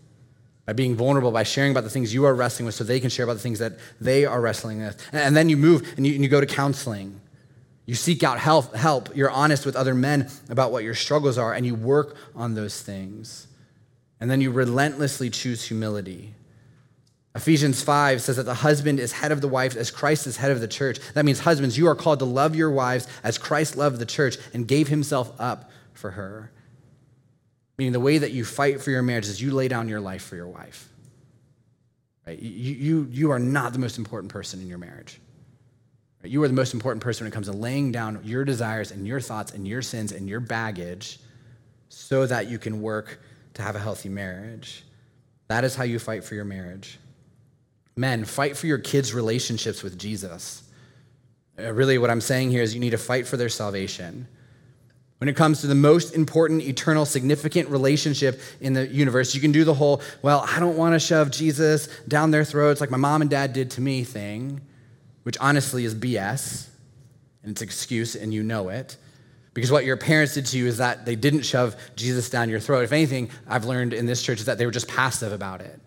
by 0.67 0.73
being 0.73 0.95
vulnerable, 0.95 1.33
by 1.33 1.43
sharing 1.43 1.73
about 1.73 1.85
the 1.85 1.91
things 1.91 2.15
you 2.15 2.25
are 2.25 2.35
wrestling 2.35 2.67
with 2.67 2.75
so 2.75 2.85
they 2.85 3.01
can 3.01 3.11
share 3.11 3.25
about 3.25 3.35
the 3.35 3.41
things 3.41 3.59
that 3.59 3.73
they 4.01 4.25
are 4.25 4.41
wrestling 4.41 4.81
with. 4.81 5.05
And 5.13 5.37
then 5.37 5.49
you 5.49 5.57
move 5.57 5.93
and 5.97 6.07
you, 6.07 6.15
and 6.15 6.23
you 6.23 6.31
go 6.31 6.41
to 6.41 6.47
counseling. 6.47 7.21
You 7.87 7.95
seek 7.95 8.23
out 8.23 8.39
help, 8.39 8.75
help. 8.75 9.15
You're 9.17 9.31
honest 9.31 9.67
with 9.67 9.75
other 9.75 9.95
men 9.95 10.31
about 10.49 10.71
what 10.71 10.85
your 10.85 10.95
struggles 10.95 11.37
are, 11.37 11.53
and 11.53 11.67
you 11.67 11.75
work 11.75 12.17
on 12.37 12.55
those 12.55 12.81
things. 12.81 13.49
And 14.21 14.31
then 14.31 14.41
you 14.41 14.53
relentlessly 14.53 15.31
choose 15.31 15.65
humility. 15.65 16.35
Ephesians 17.35 17.83
5 17.83 18.21
says 18.23 18.37
that 18.37 18.45
the 18.45 18.55
husband 18.55 19.01
is 19.01 19.13
head 19.13 19.33
of 19.33 19.41
the 19.41 19.49
wife 19.49 19.75
as 19.75 19.91
Christ 19.91 20.27
is 20.27 20.37
head 20.37 20.51
of 20.53 20.61
the 20.61 20.69
church. 20.69 21.01
That 21.15 21.25
means, 21.25 21.41
husbands, 21.41 21.77
you 21.77 21.89
are 21.89 21.97
called 21.97 22.21
to 22.21 22.25
love 22.25 22.55
your 22.55 22.71
wives 22.71 23.09
as 23.25 23.39
Christ 23.39 23.75
loved 23.75 23.99
the 23.99 24.07
church 24.07 24.37
and 24.53 24.69
gave 24.69 24.89
himself 24.89 25.33
up 25.41 25.71
for 25.95 26.13
her. 26.13 26.53
Meaning, 27.79 27.93
the 27.93 28.01
way 28.01 28.19
that 28.19 28.33
you 28.33 28.45
fight 28.45 28.81
for 28.81 28.91
your 28.91 29.03
marriage 29.03 29.29
is 29.29 29.41
you 29.41 29.53
lay 29.53 29.69
down 29.69 29.89
your 29.89 30.01
life 30.01 30.23
for 30.23 30.37
your 30.37 30.49
wife. 30.49 30.89
Right? 32.27 32.39
You, 32.39 32.75
you, 32.75 33.09
you 33.11 33.31
are 33.31 33.39
not 33.39 33.73
the 33.73 33.79
most 33.79 33.99
important 33.99 34.33
person 34.33 34.61
in 34.61 34.69
your 34.69 34.79
marriage. 34.79 35.21
You 36.25 36.43
are 36.45 36.49
the 36.49 36.55
most 36.55 36.73
important 36.73 37.03
person 37.03 37.25
when 37.25 37.33
it 37.33 37.35
comes 37.35 37.49
to 37.49 37.53
laying 37.53 37.91
down 37.91 38.21
your 38.23 38.45
desires 38.45 38.93
and 38.93 39.07
your 39.07 39.21
thoughts 39.21 39.53
and 39.53 39.67
your 39.67 39.83
sins 39.83 40.13
and 40.13 40.29
your 40.29 40.39
baggage 40.39 41.19
so 41.89 42.27
that 42.27 42.49
you 42.49 42.59
can 42.59 42.81
work 42.81 43.21
to 43.55 43.63
have 43.63 43.75
a 43.75 43.81
healthy 43.81 44.09
marriage. 44.09 44.85
That 45.49 45.65
is 45.65 45.75
how 45.75 45.85
you 45.85 45.99
fight 45.99 46.23
for 46.23 46.35
your 46.35 46.45
marriage. 46.45 46.99
Men, 47.97 48.25
fight 48.25 48.57
for 48.57 48.67
your 48.67 48.79
kids' 48.79 49.13
relationships 49.13 49.83
with 49.83 49.99
Jesus. 49.99 50.63
Uh, 51.59 51.73
really, 51.73 51.99
what 51.99 52.09
I'm 52.09 52.21
saying 52.21 52.51
here 52.51 52.63
is 52.63 52.73
you 52.73 52.81
need 52.81 52.91
to 52.91 52.99
fight 52.99 53.27
for 53.27 53.37
their 53.37 53.51
salvation. 53.51 54.29
When 55.23 55.29
it 55.29 55.37
comes 55.37 55.61
to 55.61 55.69
the 55.69 55.77
most 55.77 56.17
important, 56.17 56.63
eternal, 56.63 57.07
significant 57.07 57.69
relationship 57.69 58.41
in 58.61 58.73
the 58.73 58.89
universe, 58.89 59.37
you 59.37 59.41
can 59.41 59.53
do 59.53 59.63
the 59.63 59.73
whole, 59.73 60.03
well, 60.21 60.45
I 60.49 60.59
don't 60.59 60.77
want 60.77 60.97
to 60.97 60.99
shove 60.99 61.31
Jesus 61.31 61.87
down 62.09 62.33
their 62.33 62.43
throats 62.43 62.81
like 62.81 62.91
my 62.91 62.97
mom 62.97 63.21
and 63.21 63.31
dad 63.31 63.53
did 63.53 63.71
to 63.71 63.81
me 63.81 64.03
thing, 64.03 64.61
which 65.23 65.39
honestly 65.39 65.85
is 65.85 65.95
BS, 65.95 66.67
and 67.45 67.53
it's 67.53 67.63
excuse, 67.63 68.17
and 68.17 68.35
you 68.35 68.43
know 68.43 68.71
it. 68.71 68.97
Because 69.55 69.71
what 69.71 69.85
your 69.85 69.97
parents 69.97 70.35
did 70.35 70.47
to 70.47 70.59
you 70.59 70.67
is 70.67 70.79
that 70.79 71.07
they 71.07 71.15
didn't 71.15 71.43
shove 71.43 71.77
Jesus 71.95 72.29
down 72.29 72.49
your 72.51 72.59
throat. 72.59 72.83
If 72.83 72.91
anything, 72.91 73.31
I've 73.47 73.65
learned 73.65 73.95
in 73.95 74.07
this 74.07 74.25
church 74.25 74.41
is 74.41 74.47
that 74.47 74.59
they 74.59 74.67
were 74.67 74.73
just 74.73 74.89
passive 74.89 75.33
about 75.33 75.61
it. 75.61 75.81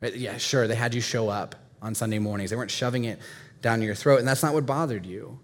Right? 0.00 0.16
Yeah, 0.16 0.38
sure, 0.38 0.66
they 0.66 0.74
had 0.74 0.94
you 0.94 1.02
show 1.02 1.28
up 1.28 1.54
on 1.82 1.94
Sunday 1.94 2.18
mornings. 2.18 2.48
They 2.48 2.56
weren't 2.56 2.70
shoving 2.70 3.04
it 3.04 3.18
down 3.60 3.82
your 3.82 3.94
throat, 3.94 4.20
and 4.20 4.26
that's 4.26 4.42
not 4.42 4.54
what 4.54 4.64
bothered 4.64 5.04
you. 5.04 5.38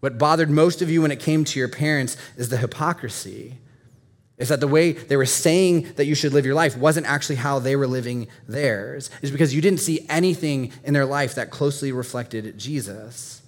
What 0.00 0.18
bothered 0.18 0.50
most 0.50 0.82
of 0.82 0.90
you 0.90 1.02
when 1.02 1.10
it 1.10 1.20
came 1.20 1.44
to 1.44 1.58
your 1.58 1.68
parents 1.68 2.16
is 2.36 2.48
the 2.48 2.56
hypocrisy. 2.56 3.58
Is 4.38 4.48
that 4.48 4.60
the 4.60 4.66
way 4.66 4.92
they 4.92 5.16
were 5.16 5.26
saying 5.26 5.92
that 5.96 6.06
you 6.06 6.14
should 6.14 6.32
live 6.32 6.46
your 6.46 6.54
life 6.54 6.76
wasn't 6.76 7.06
actually 7.06 7.36
how 7.36 7.58
they 7.58 7.76
were 7.76 7.86
living 7.86 8.26
theirs. 8.48 9.10
Is 9.20 9.30
because 9.30 9.54
you 9.54 9.60
didn't 9.60 9.80
see 9.80 10.06
anything 10.08 10.72
in 10.82 10.94
their 10.94 11.04
life 11.04 11.34
that 11.34 11.50
closely 11.50 11.92
reflected 11.92 12.58
Jesus. 12.58 13.42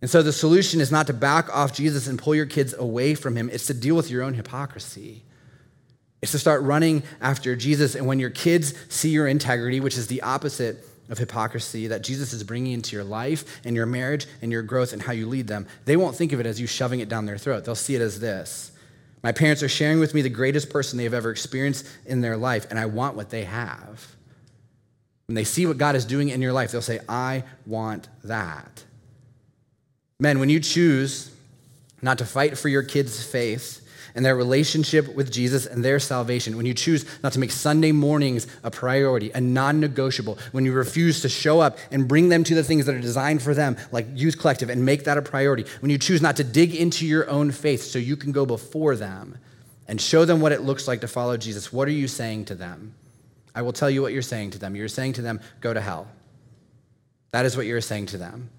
And 0.00 0.10
so 0.10 0.22
the 0.22 0.32
solution 0.32 0.80
is 0.80 0.90
not 0.90 1.06
to 1.06 1.12
back 1.12 1.54
off 1.54 1.72
Jesus 1.72 2.08
and 2.08 2.18
pull 2.18 2.34
your 2.34 2.46
kids 2.46 2.74
away 2.74 3.14
from 3.14 3.36
him, 3.36 3.48
it's 3.52 3.66
to 3.66 3.74
deal 3.74 3.96
with 3.96 4.10
your 4.10 4.22
own 4.22 4.34
hypocrisy. 4.34 5.22
It's 6.20 6.32
to 6.32 6.38
start 6.38 6.62
running 6.62 7.04
after 7.20 7.54
Jesus. 7.54 7.94
And 7.94 8.06
when 8.06 8.18
your 8.18 8.30
kids 8.30 8.74
see 8.88 9.10
your 9.10 9.28
integrity, 9.28 9.78
which 9.78 9.96
is 9.96 10.08
the 10.08 10.22
opposite 10.22 10.84
of 11.08 11.18
hypocrisy 11.18 11.86
that 11.88 12.02
Jesus 12.02 12.32
is 12.32 12.44
bringing 12.44 12.72
into 12.72 12.94
your 12.94 13.04
life 13.04 13.60
and 13.64 13.74
your 13.74 13.86
marriage 13.86 14.26
and 14.42 14.52
your 14.52 14.62
growth 14.62 14.92
and 14.92 15.02
how 15.02 15.12
you 15.12 15.26
lead 15.26 15.46
them, 15.46 15.66
they 15.84 15.96
won't 15.96 16.16
think 16.16 16.32
of 16.32 16.40
it 16.40 16.46
as 16.46 16.60
you 16.60 16.66
shoving 16.66 17.00
it 17.00 17.08
down 17.08 17.26
their 17.26 17.38
throat. 17.38 17.64
They'll 17.64 17.74
see 17.74 17.94
it 17.94 18.02
as 18.02 18.20
this 18.20 18.72
My 19.22 19.32
parents 19.32 19.62
are 19.62 19.68
sharing 19.68 20.00
with 20.00 20.14
me 20.14 20.22
the 20.22 20.28
greatest 20.28 20.70
person 20.70 20.98
they've 20.98 21.14
ever 21.14 21.30
experienced 21.30 21.86
in 22.06 22.20
their 22.20 22.36
life, 22.36 22.66
and 22.70 22.78
I 22.78 22.86
want 22.86 23.16
what 23.16 23.30
they 23.30 23.44
have. 23.44 24.16
When 25.26 25.34
they 25.34 25.44
see 25.44 25.66
what 25.66 25.76
God 25.76 25.94
is 25.94 26.06
doing 26.06 26.30
in 26.30 26.40
your 26.40 26.54
life, 26.54 26.72
they'll 26.72 26.80
say, 26.80 27.00
I 27.08 27.44
want 27.66 28.08
that. 28.24 28.84
Men, 30.20 30.38
when 30.38 30.48
you 30.48 30.58
choose 30.58 31.30
not 32.00 32.18
to 32.18 32.24
fight 32.24 32.56
for 32.56 32.68
your 32.68 32.82
kids' 32.82 33.22
faith, 33.22 33.86
and 34.14 34.24
their 34.24 34.36
relationship 34.36 35.14
with 35.14 35.30
Jesus 35.30 35.66
and 35.66 35.84
their 35.84 35.98
salvation, 35.98 36.56
when 36.56 36.66
you 36.66 36.74
choose 36.74 37.04
not 37.22 37.32
to 37.32 37.38
make 37.38 37.50
Sunday 37.50 37.92
mornings 37.92 38.46
a 38.62 38.70
priority, 38.70 39.30
a 39.32 39.40
non 39.40 39.80
negotiable, 39.80 40.38
when 40.52 40.64
you 40.64 40.72
refuse 40.72 41.22
to 41.22 41.28
show 41.28 41.60
up 41.60 41.78
and 41.90 42.08
bring 42.08 42.28
them 42.28 42.44
to 42.44 42.54
the 42.54 42.64
things 42.64 42.86
that 42.86 42.94
are 42.94 43.00
designed 43.00 43.42
for 43.42 43.54
them, 43.54 43.76
like 43.92 44.06
Youth 44.14 44.38
Collective, 44.38 44.70
and 44.70 44.84
make 44.84 45.04
that 45.04 45.18
a 45.18 45.22
priority, 45.22 45.64
when 45.80 45.90
you 45.90 45.98
choose 45.98 46.22
not 46.22 46.36
to 46.36 46.44
dig 46.44 46.74
into 46.74 47.06
your 47.06 47.28
own 47.28 47.50
faith 47.50 47.82
so 47.82 47.98
you 47.98 48.16
can 48.16 48.32
go 48.32 48.46
before 48.46 48.96
them 48.96 49.38
and 49.86 50.00
show 50.00 50.24
them 50.24 50.40
what 50.40 50.52
it 50.52 50.62
looks 50.62 50.86
like 50.86 51.00
to 51.00 51.08
follow 51.08 51.36
Jesus, 51.36 51.72
what 51.72 51.88
are 51.88 51.92
you 51.92 52.08
saying 52.08 52.46
to 52.46 52.54
them? 52.54 52.94
I 53.54 53.62
will 53.62 53.72
tell 53.72 53.90
you 53.90 54.02
what 54.02 54.12
you're 54.12 54.22
saying 54.22 54.50
to 54.52 54.58
them. 54.58 54.76
You're 54.76 54.88
saying 54.88 55.14
to 55.14 55.22
them, 55.22 55.40
go 55.60 55.74
to 55.74 55.80
hell. 55.80 56.08
That 57.30 57.44
is 57.44 57.56
what 57.56 57.66
you're 57.66 57.80
saying 57.80 58.06
to 58.06 58.18
them. 58.18 58.50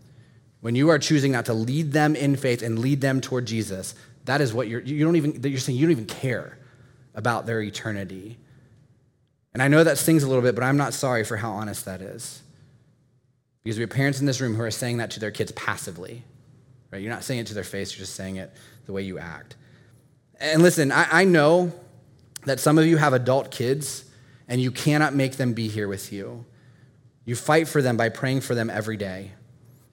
When 0.62 0.76
you 0.76 0.90
are 0.90 1.00
choosing 1.00 1.32
not 1.32 1.46
to 1.46 1.54
lead 1.54 1.94
them 1.94 2.16
in 2.16 2.36
faith 2.36 2.62
and 2.62 2.80
lead 2.80 3.02
them 3.02 3.22
toward 3.22 3.46
Jesus, 3.46 3.96
that 4.26 4.42
is 4.42 4.54
what 4.54 4.68
you're, 4.68 4.82
you 4.82 5.04
don't 5.04 5.16
even, 5.16 5.42
you're 5.44 5.60
saying 5.60 5.78
you 5.78 5.86
don't 5.86 5.92
even 5.92 6.06
care 6.06 6.58
about 7.16 7.46
their 7.46 7.62
eternity. 7.62 8.38
And 9.54 9.64
I 9.64 9.68
know 9.68 9.84
that 9.84 9.98
stings 9.98 10.24
a 10.24 10.28
little 10.28 10.44
bit, 10.44 10.56
but 10.56 10.64
I'm 10.64 10.78
not 10.78 10.94
sorry 10.94 11.24
for 11.24 11.38
how 11.38 11.52
honest 11.52 11.86
that 11.86 12.02
is. 12.02 12.44
Because 13.64 13.78
we 13.78 13.82
have 13.82 13.90
parents 13.90 14.20
in 14.20 14.26
this 14.26 14.40
room 14.40 14.56
who 14.56 14.62
are 14.62 14.72
saying 14.72 14.98
that 14.98 15.12
to 15.12 15.20
their 15.20 15.32
kids 15.32 15.52
passively. 15.54 16.24
Right? 16.92 17.02
You're 17.02 17.14
not 17.14 17.24
saying 17.24 17.42
it 17.42 17.48
to 17.48 17.54
their 17.54 17.64
face, 17.64 17.92
you're 17.92 18.04
just 18.04 18.16
saying 18.16 18.38
it 18.38 18.52
the 18.86 18.94
way 18.94 19.02
you 19.02 19.20
act. 19.20 19.56
And 20.40 20.62
listen, 20.62 20.92
I, 20.92 21.08
I 21.12 21.24
know 21.26 21.74
that 22.46 22.60
some 22.60 22.78
of 22.78 22.86
you 22.86 22.98
have 22.98 23.14
adult 23.14 23.52
kids 23.52 24.06
and 24.48 24.62
you 24.62 24.72
cannot 24.72 25.14
make 25.14 25.38
them 25.38 25.54
be 25.54 25.68
here 25.68 25.88
with 25.88 26.12
you. 26.12 26.46
You 27.26 27.36
fight 27.36 27.68
for 27.68 27.82
them 27.82 27.98
by 27.98 28.10
praying 28.10 28.42
for 28.42 28.56
them 28.56 28.70
every 28.70 28.98
day, 28.98 29.32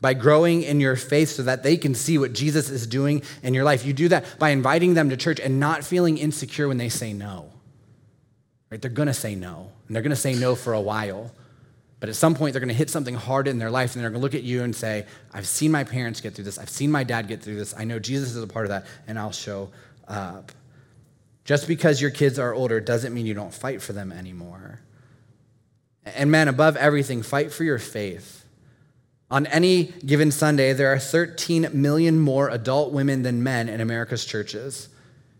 by 0.00 0.14
growing 0.14 0.62
in 0.62 0.80
your 0.80 0.96
faith 0.96 1.30
so 1.30 1.42
that 1.44 1.62
they 1.62 1.76
can 1.76 1.94
see 1.94 2.18
what 2.18 2.32
Jesus 2.32 2.70
is 2.70 2.86
doing 2.86 3.22
in 3.42 3.54
your 3.54 3.64
life. 3.64 3.84
You 3.84 3.92
do 3.92 4.08
that 4.08 4.38
by 4.38 4.50
inviting 4.50 4.94
them 4.94 5.10
to 5.10 5.16
church 5.16 5.40
and 5.40 5.58
not 5.58 5.84
feeling 5.84 6.18
insecure 6.18 6.68
when 6.68 6.76
they 6.76 6.88
say 6.88 7.12
no. 7.12 7.50
Right? 8.70 8.82
They're 8.82 8.90
going 8.90 9.08
to 9.08 9.14
say 9.14 9.34
no, 9.34 9.70
and 9.86 9.94
they're 9.94 10.02
going 10.02 10.10
to 10.10 10.16
say 10.16 10.34
no 10.34 10.54
for 10.54 10.72
a 10.72 10.80
while. 10.80 11.32
But 11.98 12.10
at 12.10 12.14
some 12.14 12.34
point, 12.34 12.52
they're 12.52 12.60
going 12.60 12.68
to 12.68 12.74
hit 12.74 12.90
something 12.90 13.14
hard 13.14 13.48
in 13.48 13.58
their 13.58 13.70
life, 13.70 13.94
and 13.94 14.02
they're 14.02 14.10
going 14.10 14.20
to 14.20 14.22
look 14.22 14.34
at 14.34 14.42
you 14.42 14.62
and 14.64 14.76
say, 14.76 15.06
I've 15.32 15.46
seen 15.46 15.72
my 15.72 15.84
parents 15.84 16.20
get 16.20 16.34
through 16.34 16.44
this. 16.44 16.58
I've 16.58 16.68
seen 16.68 16.90
my 16.90 17.04
dad 17.04 17.26
get 17.26 17.42
through 17.42 17.56
this. 17.56 17.74
I 17.76 17.84
know 17.84 17.98
Jesus 17.98 18.36
is 18.36 18.42
a 18.42 18.46
part 18.46 18.66
of 18.66 18.70
that, 18.70 18.86
and 19.06 19.18
I'll 19.18 19.32
show 19.32 19.70
up. 20.06 20.52
Just 21.44 21.66
because 21.68 22.02
your 22.02 22.10
kids 22.10 22.38
are 22.38 22.52
older 22.52 22.80
doesn't 22.80 23.14
mean 23.14 23.24
you 23.24 23.32
don't 23.32 23.54
fight 23.54 23.80
for 23.80 23.92
them 23.92 24.12
anymore. 24.12 24.80
And 26.04 26.30
man, 26.30 26.48
above 26.48 26.76
everything, 26.76 27.22
fight 27.22 27.52
for 27.52 27.64
your 27.64 27.78
faith. 27.78 28.44
On 29.30 29.46
any 29.46 29.84
given 30.04 30.30
Sunday, 30.30 30.72
there 30.72 30.92
are 30.92 30.98
13 30.98 31.70
million 31.72 32.18
more 32.20 32.48
adult 32.48 32.92
women 32.92 33.22
than 33.22 33.42
men 33.42 33.68
in 33.68 33.80
America's 33.80 34.24
churches. 34.24 34.88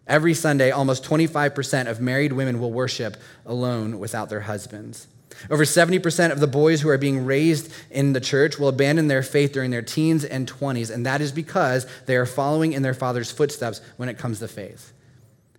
Every 0.08 0.34
Sunday, 0.34 0.70
almost 0.70 1.04
25% 1.04 1.88
of 1.88 2.00
married 2.00 2.32
women 2.32 2.60
will 2.60 2.72
worship 2.72 3.16
alone 3.44 3.98
without 3.98 4.28
their 4.28 4.40
husbands. 4.40 5.06
Over 5.50 5.64
70% 5.64 6.32
of 6.32 6.40
the 6.40 6.46
boys 6.46 6.80
who 6.80 6.88
are 6.88 6.98
being 6.98 7.24
raised 7.24 7.72
in 7.90 8.12
the 8.12 8.20
church 8.20 8.58
will 8.58 8.68
abandon 8.68 9.08
their 9.08 9.22
faith 9.22 9.52
during 9.52 9.70
their 9.70 9.82
teens 9.82 10.24
and 10.24 10.50
20s, 10.50 10.92
and 10.92 11.04
that 11.06 11.20
is 11.20 11.30
because 11.30 11.86
they 12.06 12.16
are 12.16 12.26
following 12.26 12.72
in 12.72 12.82
their 12.82 12.94
father's 12.94 13.30
footsteps 13.30 13.80
when 13.96 14.08
it 14.08 14.18
comes 14.18 14.38
to 14.38 14.48
faith. 14.48 14.92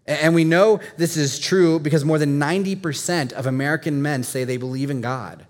And 0.06 0.34
we 0.34 0.46
know 0.46 0.80
this 0.96 1.18
is 1.18 1.38
true 1.38 1.80
because 1.80 2.06
more 2.06 2.18
than 2.18 2.40
90% 2.40 3.34
of 3.34 3.46
American 3.46 4.02
men 4.02 4.24
say 4.24 4.44
they 4.44 4.58
believe 4.58 4.90
in 4.90 5.02
God. 5.02 5.46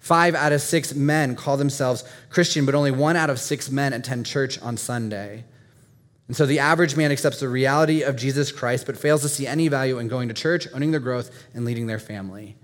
Five 0.00 0.34
out 0.34 0.52
of 0.52 0.62
six 0.62 0.94
men 0.94 1.36
call 1.36 1.56
themselves 1.56 2.04
Christian, 2.30 2.66
but 2.66 2.74
only 2.74 2.90
one 2.90 3.16
out 3.16 3.30
of 3.30 3.38
six 3.38 3.70
men 3.70 3.92
attend 3.92 4.26
church 4.26 4.60
on 4.60 4.76
Sunday. 4.76 5.44
And 6.26 6.36
so 6.36 6.46
the 6.46 6.60
average 6.60 6.96
man 6.96 7.12
accepts 7.12 7.40
the 7.40 7.48
reality 7.48 8.02
of 8.02 8.16
Jesus 8.16 8.50
Christ, 8.50 8.86
but 8.86 8.96
fails 8.96 9.22
to 9.22 9.28
see 9.28 9.46
any 9.46 9.68
value 9.68 9.98
in 9.98 10.08
going 10.08 10.28
to 10.28 10.34
church, 10.34 10.66
owning 10.72 10.90
their 10.90 11.00
growth, 11.00 11.30
and 11.54 11.64
leading 11.64 11.86
their 11.86 11.98
family. 11.98 12.56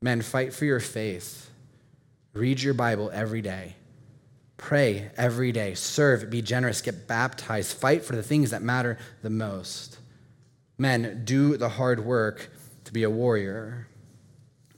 Men, 0.00 0.22
fight 0.22 0.52
for 0.52 0.66
your 0.66 0.80
faith. 0.80 1.50
Read 2.32 2.62
your 2.62 2.74
Bible 2.74 3.10
every 3.12 3.42
day. 3.42 3.74
Pray 4.56 5.10
every 5.16 5.50
day. 5.50 5.74
Serve, 5.74 6.30
be 6.30 6.42
generous, 6.42 6.80
get 6.80 7.08
baptized. 7.08 7.76
Fight 7.76 8.04
for 8.04 8.14
the 8.14 8.22
things 8.22 8.50
that 8.50 8.62
matter 8.62 8.98
the 9.22 9.30
most. 9.30 9.98
Men, 10.78 11.22
do 11.24 11.56
the 11.56 11.70
hard 11.70 12.04
work 12.04 12.50
to 12.84 12.92
be 12.92 13.02
a 13.02 13.10
warrior. 13.10 13.88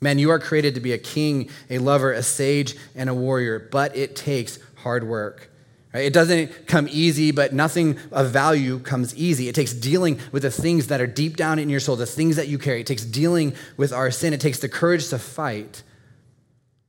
Men, 0.00 0.18
you 0.18 0.30
are 0.30 0.38
created 0.38 0.74
to 0.74 0.80
be 0.80 0.92
a 0.92 0.98
king, 0.98 1.48
a 1.70 1.78
lover, 1.78 2.12
a 2.12 2.22
sage, 2.22 2.76
and 2.94 3.08
a 3.08 3.14
warrior, 3.14 3.68
but 3.70 3.96
it 3.96 4.14
takes 4.14 4.58
hard 4.76 5.04
work. 5.04 5.50
It 5.94 6.12
doesn't 6.12 6.66
come 6.66 6.88
easy, 6.90 7.30
but 7.30 7.54
nothing 7.54 7.98
of 8.12 8.30
value 8.30 8.78
comes 8.78 9.16
easy. 9.16 9.48
It 9.48 9.54
takes 9.54 9.72
dealing 9.72 10.20
with 10.30 10.42
the 10.42 10.50
things 10.50 10.88
that 10.88 11.00
are 11.00 11.06
deep 11.06 11.36
down 11.36 11.58
in 11.58 11.70
your 11.70 11.80
soul, 11.80 11.96
the 11.96 12.04
things 12.04 12.36
that 12.36 12.48
you 12.48 12.58
carry. 12.58 12.82
It 12.82 12.86
takes 12.86 13.04
dealing 13.04 13.54
with 13.78 13.92
our 13.92 14.10
sin. 14.10 14.34
It 14.34 14.40
takes 14.40 14.58
the 14.58 14.68
courage 14.68 15.08
to 15.08 15.18
fight, 15.18 15.82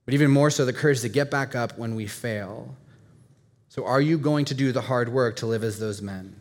but 0.04 0.12
even 0.12 0.30
more 0.30 0.50
so, 0.50 0.66
the 0.66 0.72
courage 0.74 1.00
to 1.00 1.08
get 1.08 1.30
back 1.30 1.54
up 1.54 1.78
when 1.78 1.94
we 1.94 2.06
fail. 2.06 2.76
So, 3.68 3.86
are 3.86 4.00
you 4.00 4.18
going 4.18 4.44
to 4.46 4.54
do 4.54 4.72
the 4.72 4.80
hard 4.82 5.08
work 5.08 5.36
to 5.36 5.46
live 5.46 5.64
as 5.64 5.78
those 5.78 6.02
men? 6.02 6.38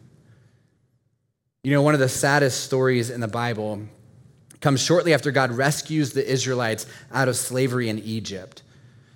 You 1.63 1.71
know, 1.71 1.81
one 1.81 1.93
of 1.93 1.99
the 1.99 2.09
saddest 2.09 2.63
stories 2.63 3.09
in 3.09 3.21
the 3.21 3.27
Bible 3.27 3.81
comes 4.61 4.81
shortly 4.81 5.13
after 5.13 5.31
God 5.31 5.51
rescues 5.51 6.13
the 6.13 6.27
Israelites 6.27 6.85
out 7.11 7.27
of 7.27 7.35
slavery 7.35 7.89
in 7.89 7.99
Egypt. 7.99 8.63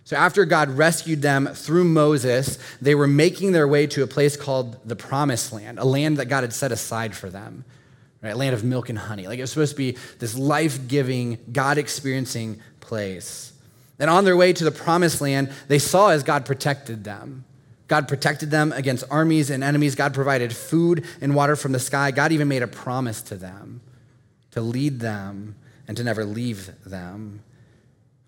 So, 0.03 0.17
after 0.17 0.45
God 0.45 0.69
rescued 0.71 1.21
them 1.21 1.47
through 1.47 1.85
Moses, 1.85 2.59
they 2.81 2.95
were 2.95 3.07
making 3.07 3.53
their 3.53 3.67
way 3.67 3.87
to 3.87 4.03
a 4.03 4.07
place 4.07 4.35
called 4.35 4.77
the 4.85 4.95
Promised 4.95 5.53
Land, 5.53 5.79
a 5.79 5.85
land 5.85 6.17
that 6.17 6.25
God 6.25 6.41
had 6.41 6.53
set 6.53 6.71
aside 6.71 7.15
for 7.15 7.29
them, 7.29 7.63
right? 8.21 8.31
A 8.31 8.35
land 8.35 8.53
of 8.53 8.63
milk 8.63 8.89
and 8.89 8.97
honey. 8.97 9.27
Like 9.27 9.39
it 9.39 9.43
was 9.43 9.51
supposed 9.51 9.71
to 9.71 9.77
be 9.77 9.97
this 10.19 10.37
life 10.37 10.87
giving, 10.87 11.37
God 11.51 11.77
experiencing 11.77 12.59
place. 12.81 13.53
And 13.99 14.09
on 14.09 14.25
their 14.25 14.35
way 14.35 14.51
to 14.51 14.63
the 14.63 14.71
Promised 14.71 15.21
Land, 15.21 15.51
they 15.67 15.79
saw 15.79 16.09
as 16.09 16.23
God 16.23 16.45
protected 16.45 17.03
them. 17.03 17.45
God 17.87 18.07
protected 18.07 18.49
them 18.49 18.71
against 18.71 19.03
armies 19.11 19.49
and 19.49 19.63
enemies. 19.63 19.95
God 19.95 20.13
provided 20.13 20.55
food 20.55 21.05
and 21.21 21.35
water 21.35 21.55
from 21.55 21.71
the 21.71 21.79
sky. 21.79 22.11
God 22.11 22.31
even 22.31 22.47
made 22.47 22.63
a 22.63 22.67
promise 22.67 23.21
to 23.23 23.35
them 23.35 23.81
to 24.51 24.61
lead 24.61 24.99
them 24.99 25.55
and 25.87 25.97
to 25.97 26.03
never 26.03 26.25
leave 26.25 26.71
them. 26.85 27.41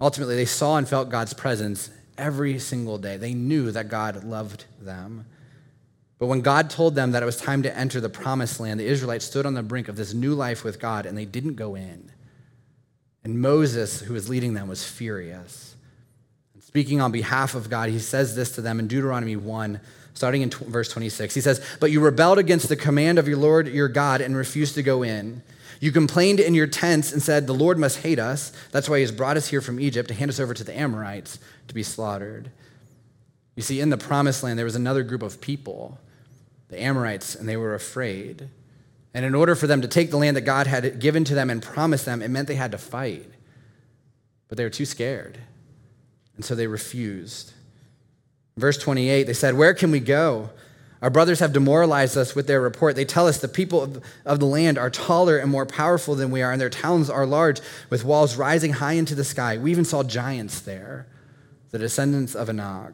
Ultimately, 0.02 0.36
they 0.36 0.46
saw 0.46 0.78
and 0.78 0.88
felt 0.88 1.10
God's 1.10 1.34
presence 1.34 1.90
every 2.18 2.60
single 2.60 2.98
day. 2.98 3.18
They 3.18 3.34
knew 3.34 3.72
that 3.72 3.90
God 3.90 4.24
loved 4.24 4.66
them. 4.82 5.26
But 6.20 6.28
when 6.28 6.42
God 6.42 6.70
told 6.70 6.96
them 6.96 7.12
that 7.12 7.24
it 7.24 7.26
was 7.26 7.38
time 7.38 7.64
to 7.64 7.78
enter 7.78 8.00
the 8.00 8.10
promised 8.10 8.60
land, 8.60 8.80
the 8.80 8.86
Israelites 8.86 9.26
stood 9.26 9.46
on 9.46 9.54
the 9.54 9.64
brink 9.64 9.88
of 9.88 9.96
this 9.96 10.14
new 10.14 10.34
life 10.34 10.64
with 10.64 10.80
God 10.80 11.06
and 11.06 11.18
they 11.18 11.26
didn't 11.26 11.56
go 11.56 11.76
in. 11.76 12.12
And 13.24 13.42
Moses, 13.42 14.02
who 14.02 14.14
was 14.14 14.30
leading 14.30 14.54
them, 14.54 14.68
was 14.68 14.84
furious. 14.84 15.76
Speaking 16.62 17.02
on 17.02 17.12
behalf 17.12 17.56
of 17.56 17.70
God, 17.70 17.90
he 17.90 18.00
says 18.00 18.36
this 18.36 18.56
to 18.56 18.62
them 18.62 18.80
in 18.80 18.88
Deuteronomy 18.88 19.36
1, 19.36 19.80
starting 20.14 20.42
in 20.42 20.50
verse 20.50 20.90
26. 20.90 21.34
He 21.34 21.42
says, 21.42 21.64
But 21.80 21.92
you 21.92 22.00
rebelled 22.00 22.40
against 22.40 22.68
the 22.68 22.76
command 22.76 23.20
of 23.20 23.28
your 23.28 23.38
Lord 23.38 23.68
your 23.68 23.88
God 23.88 24.22
and 24.22 24.36
refused 24.36 24.76
to 24.76 24.84
go 24.84 25.04
in. 25.04 25.44
You 25.84 25.92
complained 25.92 26.40
in 26.40 26.54
your 26.54 26.66
tents 26.66 27.12
and 27.12 27.22
said, 27.22 27.46
The 27.46 27.54
Lord 27.54 27.78
must 27.78 27.98
hate 27.98 28.18
us. 28.18 28.54
That's 28.72 28.88
why 28.88 29.00
he 29.00 29.02
has 29.02 29.12
brought 29.12 29.36
us 29.36 29.50
here 29.50 29.60
from 29.60 29.82
Egypt 29.82 30.08
to 30.08 30.14
hand 30.14 30.32
us 30.32 30.40
over 30.40 30.54
to 30.54 30.64
the 30.64 30.74
Amorites 30.74 31.40
to 31.68 31.74
be 31.74 31.84
slaughtered. 31.84 32.52
You 33.58 33.64
see, 33.64 33.82
in 33.82 33.90
the 33.90 33.98
promised 33.98 34.44
land, 34.44 34.58
there 34.58 34.64
was 34.64 34.78
another 34.78 35.04
group 35.04 35.22
of 35.22 35.42
people, 35.42 36.00
the 36.70 36.82
Amorites, 36.82 37.36
and 37.36 37.50
they 37.50 37.58
were 37.58 37.76
afraid. 37.76 38.48
And 39.14 39.26
in 39.26 39.36
order 39.36 39.56
for 39.56 39.68
them 39.68 39.82
to 39.82 39.90
take 39.90 40.10
the 40.10 40.16
land 40.16 40.38
that 40.38 40.46
God 40.46 40.68
had 40.68 41.02
given 41.02 41.26
to 41.26 41.36
them 41.36 41.50
and 41.50 41.62
promised 41.62 42.06
them, 42.06 42.22
it 42.22 42.30
meant 42.30 42.48
they 42.48 42.56
had 42.56 42.72
to 42.72 42.78
fight. 42.78 43.30
But 44.48 44.58
they 44.58 44.64
were 44.64 44.70
too 44.70 44.86
scared. 44.86 45.38
And 46.38 46.46
so 46.46 46.56
they 46.56 46.68
refused. 46.68 47.52
Verse 48.56 48.78
28, 48.78 49.24
they 49.24 49.34
said, 49.34 49.56
Where 49.56 49.74
can 49.74 49.92
we 49.92 50.00
go? 50.00 50.50
Our 51.04 51.10
brothers 51.10 51.42
have 51.42 51.52
demoralized 51.52 52.18
us 52.18 52.34
with 52.34 52.48
their 52.48 52.62
report. 52.62 52.96
They 52.96 53.04
tell 53.04 53.28
us 53.28 53.40
the 53.40 53.50
people 53.50 54.02
of, 54.26 54.40
the 54.40 54.46
land 54.46 54.78
are 54.78 54.90
taller 54.90 55.38
and 55.38 55.52
more 55.52 55.66
powerful 55.66 56.16
than 56.16 56.32
we 56.32 56.42
are, 56.42 56.54
and 56.54 56.62
their 56.62 56.70
towns 56.70 57.10
are 57.10 57.26
large, 57.26 57.60
with 57.90 58.06
walls 58.06 58.38
rising 58.38 58.72
high 58.72 58.94
into 58.94 59.14
the 59.14 59.26
sky. 59.26 59.58
We 59.58 59.70
even 59.70 59.84
saw 59.84 60.04
giants 60.04 60.62
there, 60.62 61.08
the 61.72 61.78
descendants 61.78 62.36
of 62.36 62.48
Anak. 62.48 62.94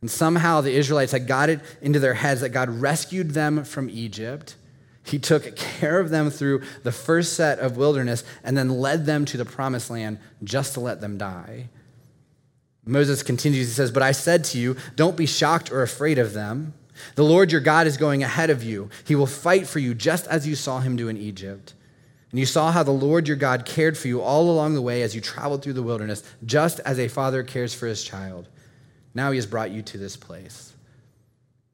And 0.00 0.10
somehow 0.10 0.60
the 0.60 0.74
Israelites 0.74 1.12
had 1.12 1.28
got 1.28 1.48
it 1.48 1.60
into 1.80 2.00
their 2.00 2.14
heads 2.14 2.40
that 2.40 2.48
God 2.48 2.68
rescued 2.68 3.30
them 3.30 3.62
from 3.62 3.88
Egypt. 3.88 4.56
He 5.04 5.20
took 5.20 5.54
care 5.54 6.00
of 6.00 6.10
them 6.10 6.30
through 6.30 6.62
the 6.82 6.90
first 6.90 7.34
set 7.34 7.60
of 7.60 7.76
wilderness 7.76 8.24
and 8.42 8.58
then 8.58 8.68
led 8.68 9.06
them 9.06 9.24
to 9.26 9.36
the 9.36 9.44
promised 9.44 9.88
land 9.88 10.18
just 10.42 10.74
to 10.74 10.80
let 10.80 11.00
them 11.00 11.16
die. 11.16 11.68
Moses 12.84 13.22
continues, 13.22 13.68
he 13.68 13.74
says, 13.74 13.92
But 13.92 14.02
I 14.02 14.12
said 14.12 14.44
to 14.44 14.58
you, 14.58 14.76
don't 14.96 15.16
be 15.16 15.26
shocked 15.26 15.70
or 15.70 15.82
afraid 15.82 16.18
of 16.18 16.32
them. 16.32 16.74
The 17.14 17.24
Lord 17.24 17.52
your 17.52 17.60
God 17.60 17.86
is 17.86 17.96
going 17.96 18.22
ahead 18.22 18.50
of 18.50 18.62
you. 18.62 18.90
He 19.04 19.14
will 19.14 19.26
fight 19.26 19.66
for 19.66 19.78
you 19.78 19.94
just 19.94 20.26
as 20.26 20.46
you 20.46 20.54
saw 20.56 20.80
him 20.80 20.96
do 20.96 21.08
in 21.08 21.16
Egypt. 21.16 21.74
And 22.30 22.40
you 22.40 22.46
saw 22.46 22.72
how 22.72 22.82
the 22.82 22.90
Lord 22.90 23.28
your 23.28 23.36
God 23.36 23.66
cared 23.66 23.96
for 23.96 24.08
you 24.08 24.20
all 24.20 24.50
along 24.50 24.74
the 24.74 24.82
way 24.82 25.02
as 25.02 25.14
you 25.14 25.20
traveled 25.20 25.62
through 25.62 25.74
the 25.74 25.82
wilderness, 25.82 26.22
just 26.44 26.80
as 26.80 26.98
a 26.98 27.08
father 27.08 27.42
cares 27.42 27.74
for 27.74 27.86
his 27.86 28.02
child. 28.02 28.48
Now 29.14 29.30
he 29.30 29.36
has 29.36 29.46
brought 29.46 29.70
you 29.70 29.82
to 29.82 29.98
this 29.98 30.16
place. 30.16 30.72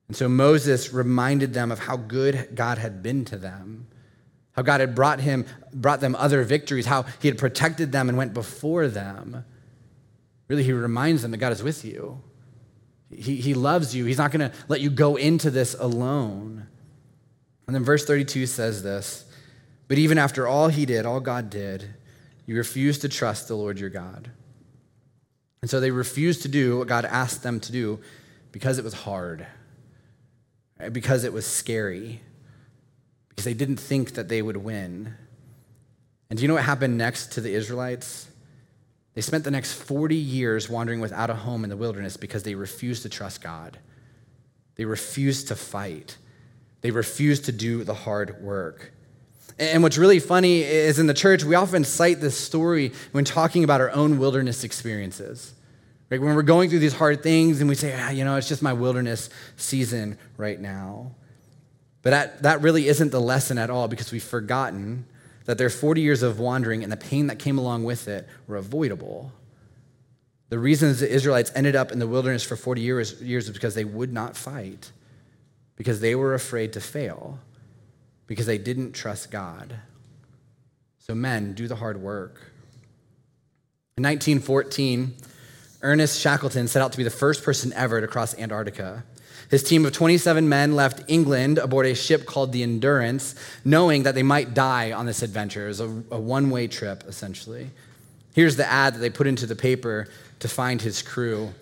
And 0.09 0.17
so 0.17 0.29
Moses 0.29 0.93
reminded 0.93 1.55
them 1.55 1.71
of 1.71 1.79
how 1.79 1.97
good 1.97 2.49
God 2.55 2.79
had 2.79 3.03
been 3.03 3.25
to 3.27 3.37
them, 3.37 3.87
how 4.53 4.63
God 4.63 4.81
had 4.81 4.95
brought 4.95 5.21
him 5.21 5.47
brought 5.73 6.01
them 6.01 6.17
other 6.17 6.43
victories, 6.43 6.87
how 6.87 7.05
he 7.21 7.29
had 7.29 7.39
protected 7.39 7.93
them 7.93 8.09
and 8.09 8.19
went 8.19 8.35
before 8.35 8.89
them. 8.89 9.45
Really, 10.49 10.65
he 10.65 10.73
reminds 10.73 11.23
them 11.23 11.31
that 11.31 11.37
God 11.39 11.53
is 11.53 11.63
with 11.63 11.85
you. 11.85 12.21
He, 13.11 13.37
he 13.37 13.55
loves 13.55 13.95
you. 13.95 14.05
He's 14.05 14.19
not 14.19 14.33
going 14.33 14.51
to 14.51 14.57
let 14.69 14.81
you 14.81 14.91
go 14.91 15.17
into 15.17 15.51
this 15.51 15.75
alone. 15.79 16.67
And 17.67 17.75
then 17.75 17.85
verse 17.85 18.05
32 18.05 18.47
says 18.47 18.83
this 18.83 19.25
But 19.87 19.99
even 19.99 20.19
after 20.19 20.47
all 20.47 20.69
he 20.69 20.87
did, 20.87 21.07
all 21.07 21.21
God 21.21 21.51
did, 21.51 21.95
you 22.47 22.57
refused 22.57 23.03
to 23.03 23.09
trust 23.09 23.49
the 23.49 23.55
Lord 23.55 23.79
your 23.79 23.91
God. 23.91 24.31
And 25.61 25.71
so 25.71 25.81
they 25.81 25.91
refused 25.91 26.43
to 26.43 26.49
do 26.49 26.79
what 26.79 26.89
God 26.89 27.05
asked 27.05 27.43
them 27.43 27.61
to 27.61 27.73
do 27.73 28.01
because 28.53 28.79
it 28.79 28.85
was 28.85 28.95
hard, 28.95 29.47
because 30.93 31.25
it 31.25 31.33
was 31.33 31.47
scary, 31.47 32.23
because 33.29 33.45
they 33.45 33.55
didn't 33.55 33.77
think 33.79 34.15
that 34.15 34.29
they 34.29 34.41
would 34.41 34.57
win. 34.57 35.15
And 36.31 36.39
do 36.39 36.43
you 36.43 36.49
know 36.49 36.55
what 36.55 36.65
happened 36.65 36.97
next 36.97 37.33
to 37.33 37.41
the 37.41 37.53
Israelites? 37.53 38.28
They 39.19 39.23
spent 39.23 39.43
the 39.43 39.51
next 39.51 39.73
40 39.73 40.15
years 40.15 40.69
wandering 40.69 41.01
without 41.01 41.29
a 41.29 41.35
home 41.35 41.65
in 41.65 41.71
the 41.71 41.77
wilderness 41.77 42.17
because 42.17 42.45
they 42.45 42.55
refused 42.55 43.03
to 43.03 43.09
trust 43.09 43.43
God. 43.43 43.77
They 44.77 44.85
refused 44.85 45.49
to 45.49 45.57
fight. 45.57 46.17
They 46.83 46.93
refused 46.93 47.47
to 47.47 47.51
do 47.51 47.83
the 47.83 47.95
hard 47.95 48.41
work. 48.41 48.93
And 49.59 49.83
what's 49.83 49.99
really 49.99 50.21
funny 50.21 50.63
is 50.63 51.01
in 51.01 51.09
the 51.09 51.15
church, 51.15 51.43
we 51.43 51.57
often 51.57 51.83
cite 51.83 52.21
this 52.21 52.39
story 52.39 52.93
when 53.11 53.25
talking 53.25 53.65
about 53.65 53.81
our 53.81 53.91
own 53.91 54.21
wilderness 54.21 54.63
experiences. 54.63 55.53
Right? 56.11 56.21
When 56.21 56.37
we're 56.37 56.43
going 56.43 56.71
through 56.71 56.79
these 56.79 56.95
hard 56.95 57.21
things 57.25 57.59
and 57.59 57.69
we 57.69 57.75
say, 57.75 57.99
ah, 58.01 58.11
you 58.11 58.25
know, 58.25 58.37
it's 58.37 58.47
just 58.47 58.63
my 58.63 58.73
wilderness 58.73 59.31
season 59.57 60.17
right 60.37 60.61
now. 60.61 61.11
But 62.03 62.11
that, 62.11 62.43
that 62.45 62.63
really 62.63 62.87
isn't 62.87 63.11
the 63.11 63.21
lesson 63.21 63.59
at 63.59 63.69
all 63.69 63.89
because 63.89 64.13
we've 64.13 64.23
forgotten 64.23 65.07
that 65.49 65.57
their 65.57 65.71
40 65.71 66.03
years 66.03 66.23
of 66.23 66.39
wandering 66.39 66.83
and 66.83 66.93
the 66.93 66.97
pain 66.99 67.29
that 67.29 67.39
came 67.39 67.57
along 67.57 67.83
with 67.83 68.07
it 68.07 68.29
were 68.47 68.57
avoidable. 68.57 69.33
The 70.51 70.59
reasons 70.59 71.01
the 71.01 71.11
Israelites 71.11 71.51
ended 71.55 71.75
up 71.75 71.91
in 71.91 72.01
the 72.01 72.07
wilderness 72.07 72.43
for 72.43 72.55
40 72.55 72.83
years, 72.83 73.23
years 73.23 73.49
was 73.49 73.57
because 73.57 73.75
they 73.75 73.87
would 73.87 74.13
not 74.13 74.37
fight, 74.37 74.93
because 75.75 76.01
they 76.01 76.15
were 76.15 76.35
afraid 76.35 76.75
to 76.75 76.83
fail 76.83 77.39
because 78.27 78.45
they 78.45 78.59
didn't 78.59 78.93
trust 78.93 79.31
God. 79.31 79.75
So, 80.99 81.15
men, 81.15 81.55
do 81.55 81.67
the 81.67 81.77
hard 81.77 82.03
work. 82.03 82.53
In 83.97 84.05
1914, 84.05 85.15
Ernest 85.81 86.21
Shackleton 86.21 86.69
set 86.69 86.83
out 86.83 86.93
to 86.93 86.99
be 86.99 87.05
the 87.05 87.11
first 87.11 87.43
person 87.43 87.73
ever 87.73 88.03
to 88.03 88.07
cross 88.07 88.39
Antarctica. 88.39 89.03
His 89.51 89.63
team 89.63 89.87
of 89.87 89.93
27 89.93 90.49
men 90.49 90.77
left 90.77 91.03
England 91.09 91.59
aboard 91.59 91.87
a 91.87 91.95
ship 91.95 92.27
called 92.27 92.53
the 92.53 92.63
Endurance, 92.63 93.35
knowing 93.65 94.03
that 94.03 94.15
they 94.15 94.23
might 94.23 94.53
die 94.53 94.93
on 94.93 95.07
this 95.07 95.23
adventure. 95.23 95.65
It 95.65 95.69
was 95.69 95.81
a, 95.81 96.03
a 96.11 96.21
one 96.21 96.51
way 96.51 96.67
trip, 96.67 97.05
essentially. 97.07 97.71
Here's 98.35 98.57
the 98.57 98.67
ad 98.67 98.95
that 98.95 98.99
they 98.99 99.11
put 99.11 99.27
into 99.27 99.47
the 99.47 99.57
paper 99.57 100.09
to 100.41 100.49
find 100.49 100.83
his 100.83 101.03
crew. 101.03 101.55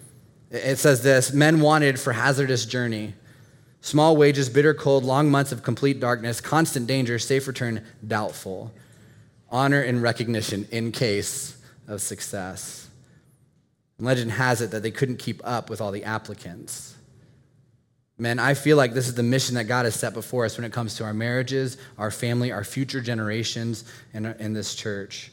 It 0.50 0.76
says 0.78 1.02
this 1.02 1.32
Men 1.32 1.60
wanted 1.60 2.00
for 2.00 2.12
hazardous 2.12 2.66
journey. 2.66 3.14
Small 3.82 4.16
wages, 4.16 4.48
bitter 4.48 4.74
cold, 4.74 5.04
long 5.04 5.30
months 5.30 5.52
of 5.52 5.62
complete 5.62 6.00
darkness, 6.00 6.40
constant 6.40 6.88
danger, 6.88 7.20
safe 7.20 7.46
return 7.46 7.84
doubtful. 8.06 8.72
Honor 9.48 9.80
and 9.80 10.02
recognition 10.02 10.66
in 10.72 10.90
case 10.90 11.56
of 11.86 12.00
success. 12.00 12.88
Legend 14.00 14.32
has 14.32 14.60
it 14.60 14.72
that 14.72 14.82
they 14.82 14.90
couldn't 14.90 15.18
keep 15.18 15.40
up 15.44 15.70
with 15.70 15.80
all 15.80 15.92
the 15.92 16.02
applicants. 16.02 16.95
Man, 18.18 18.38
I 18.38 18.54
feel 18.54 18.78
like 18.78 18.94
this 18.94 19.08
is 19.08 19.14
the 19.14 19.22
mission 19.22 19.56
that 19.56 19.64
God 19.64 19.84
has 19.84 19.94
set 19.94 20.14
before 20.14 20.46
us 20.46 20.56
when 20.56 20.64
it 20.64 20.72
comes 20.72 20.94
to 20.96 21.04
our 21.04 21.12
marriages, 21.12 21.76
our 21.98 22.10
family, 22.10 22.50
our 22.50 22.64
future 22.64 23.00
generations, 23.02 23.84
and 24.14 24.34
in 24.38 24.54
this 24.54 24.74
church. 24.74 25.30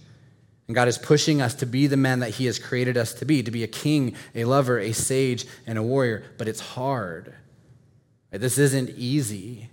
And 0.67 0.75
God 0.75 0.87
is 0.87 0.97
pushing 0.97 1.41
us 1.41 1.55
to 1.55 1.65
be 1.65 1.87
the 1.87 1.97
men 1.97 2.19
that 2.19 2.31
He 2.31 2.45
has 2.45 2.59
created 2.59 2.97
us 2.97 3.13
to 3.15 3.25
be, 3.25 3.41
to 3.43 3.51
be 3.51 3.63
a 3.63 3.67
king, 3.67 4.15
a 4.35 4.43
lover, 4.43 4.79
a 4.79 4.91
sage, 4.91 5.45
and 5.65 5.77
a 5.77 5.83
warrior. 5.83 6.23
But 6.37 6.47
it's 6.47 6.59
hard. 6.59 7.33
This 8.31 8.57
isn't 8.57 8.89
easy. 8.91 9.69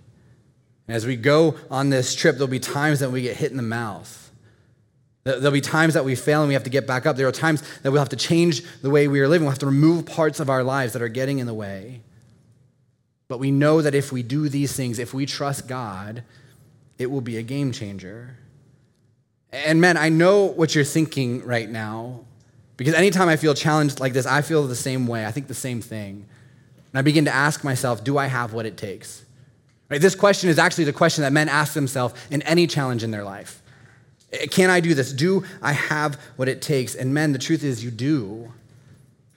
And 0.87 0.95
as 0.95 1.05
we 1.05 1.15
go 1.15 1.55
on 1.69 1.89
this 1.89 2.15
trip, 2.15 2.35
there'll 2.35 2.47
be 2.47 2.59
times 2.59 2.99
that 2.99 3.11
we 3.11 3.23
get 3.23 3.35
hit 3.35 3.51
in 3.51 3.57
the 3.57 3.63
mouth. 3.63 4.31
There'll 5.23 5.51
be 5.51 5.61
times 5.61 5.93
that 5.93 6.05
we 6.05 6.15
fail 6.15 6.41
and 6.41 6.47
we 6.47 6.53
have 6.53 6.63
to 6.63 6.69
get 6.69 6.87
back 6.87 7.05
up. 7.05 7.15
There 7.15 7.27
are 7.27 7.31
times 7.31 7.61
that 7.83 7.91
we'll 7.91 8.01
have 8.01 8.09
to 8.09 8.15
change 8.15 8.63
the 8.81 8.89
way 8.89 9.07
we 9.07 9.19
are 9.19 9.27
living. 9.27 9.45
We'll 9.45 9.51
have 9.51 9.59
to 9.59 9.67
remove 9.67 10.05
parts 10.05 10.39
of 10.39 10.49
our 10.49 10.63
lives 10.63 10.93
that 10.93 11.01
are 11.01 11.09
getting 11.09 11.39
in 11.39 11.47
the 11.47 11.53
way. 11.53 12.01
But 13.31 13.39
we 13.39 13.49
know 13.49 13.81
that 13.81 13.95
if 13.95 14.11
we 14.11 14.23
do 14.23 14.49
these 14.49 14.73
things, 14.73 14.99
if 14.99 15.13
we 15.13 15.25
trust 15.25 15.65
God, 15.65 16.25
it 16.97 17.09
will 17.09 17.21
be 17.21 17.37
a 17.37 17.41
game 17.41 17.71
changer. 17.71 18.35
And 19.53 19.79
men, 19.79 19.95
I 19.95 20.09
know 20.09 20.47
what 20.47 20.75
you're 20.75 20.83
thinking 20.83 21.41
right 21.45 21.69
now 21.69 22.25
because 22.75 22.93
anytime 22.93 23.29
I 23.29 23.37
feel 23.37 23.53
challenged 23.53 24.01
like 24.01 24.11
this, 24.11 24.25
I 24.25 24.41
feel 24.41 24.67
the 24.67 24.75
same 24.75 25.07
way. 25.07 25.25
I 25.25 25.31
think 25.31 25.47
the 25.47 25.53
same 25.53 25.79
thing. 25.79 26.25
And 26.91 26.99
I 26.99 27.03
begin 27.03 27.23
to 27.23 27.31
ask 27.33 27.63
myself, 27.63 28.03
do 28.03 28.17
I 28.17 28.25
have 28.25 28.51
what 28.51 28.65
it 28.65 28.75
takes? 28.75 29.23
Right? 29.87 30.01
This 30.01 30.13
question 30.13 30.49
is 30.49 30.59
actually 30.59 30.83
the 30.83 30.91
question 30.91 31.21
that 31.21 31.31
men 31.31 31.47
ask 31.47 31.73
themselves 31.73 32.13
in 32.31 32.41
any 32.41 32.67
challenge 32.67 33.01
in 33.01 33.11
their 33.11 33.23
life. 33.23 33.63
Eh, 34.33 34.47
can 34.47 34.69
I 34.69 34.81
do 34.81 34.93
this? 34.93 35.13
Do 35.13 35.45
I 35.61 35.71
have 35.71 36.15
what 36.35 36.49
it 36.49 36.61
takes? 36.61 36.95
And 36.95 37.13
men, 37.13 37.31
the 37.31 37.39
truth 37.39 37.63
is 37.63 37.81
you 37.81 37.91
do. 37.91 38.51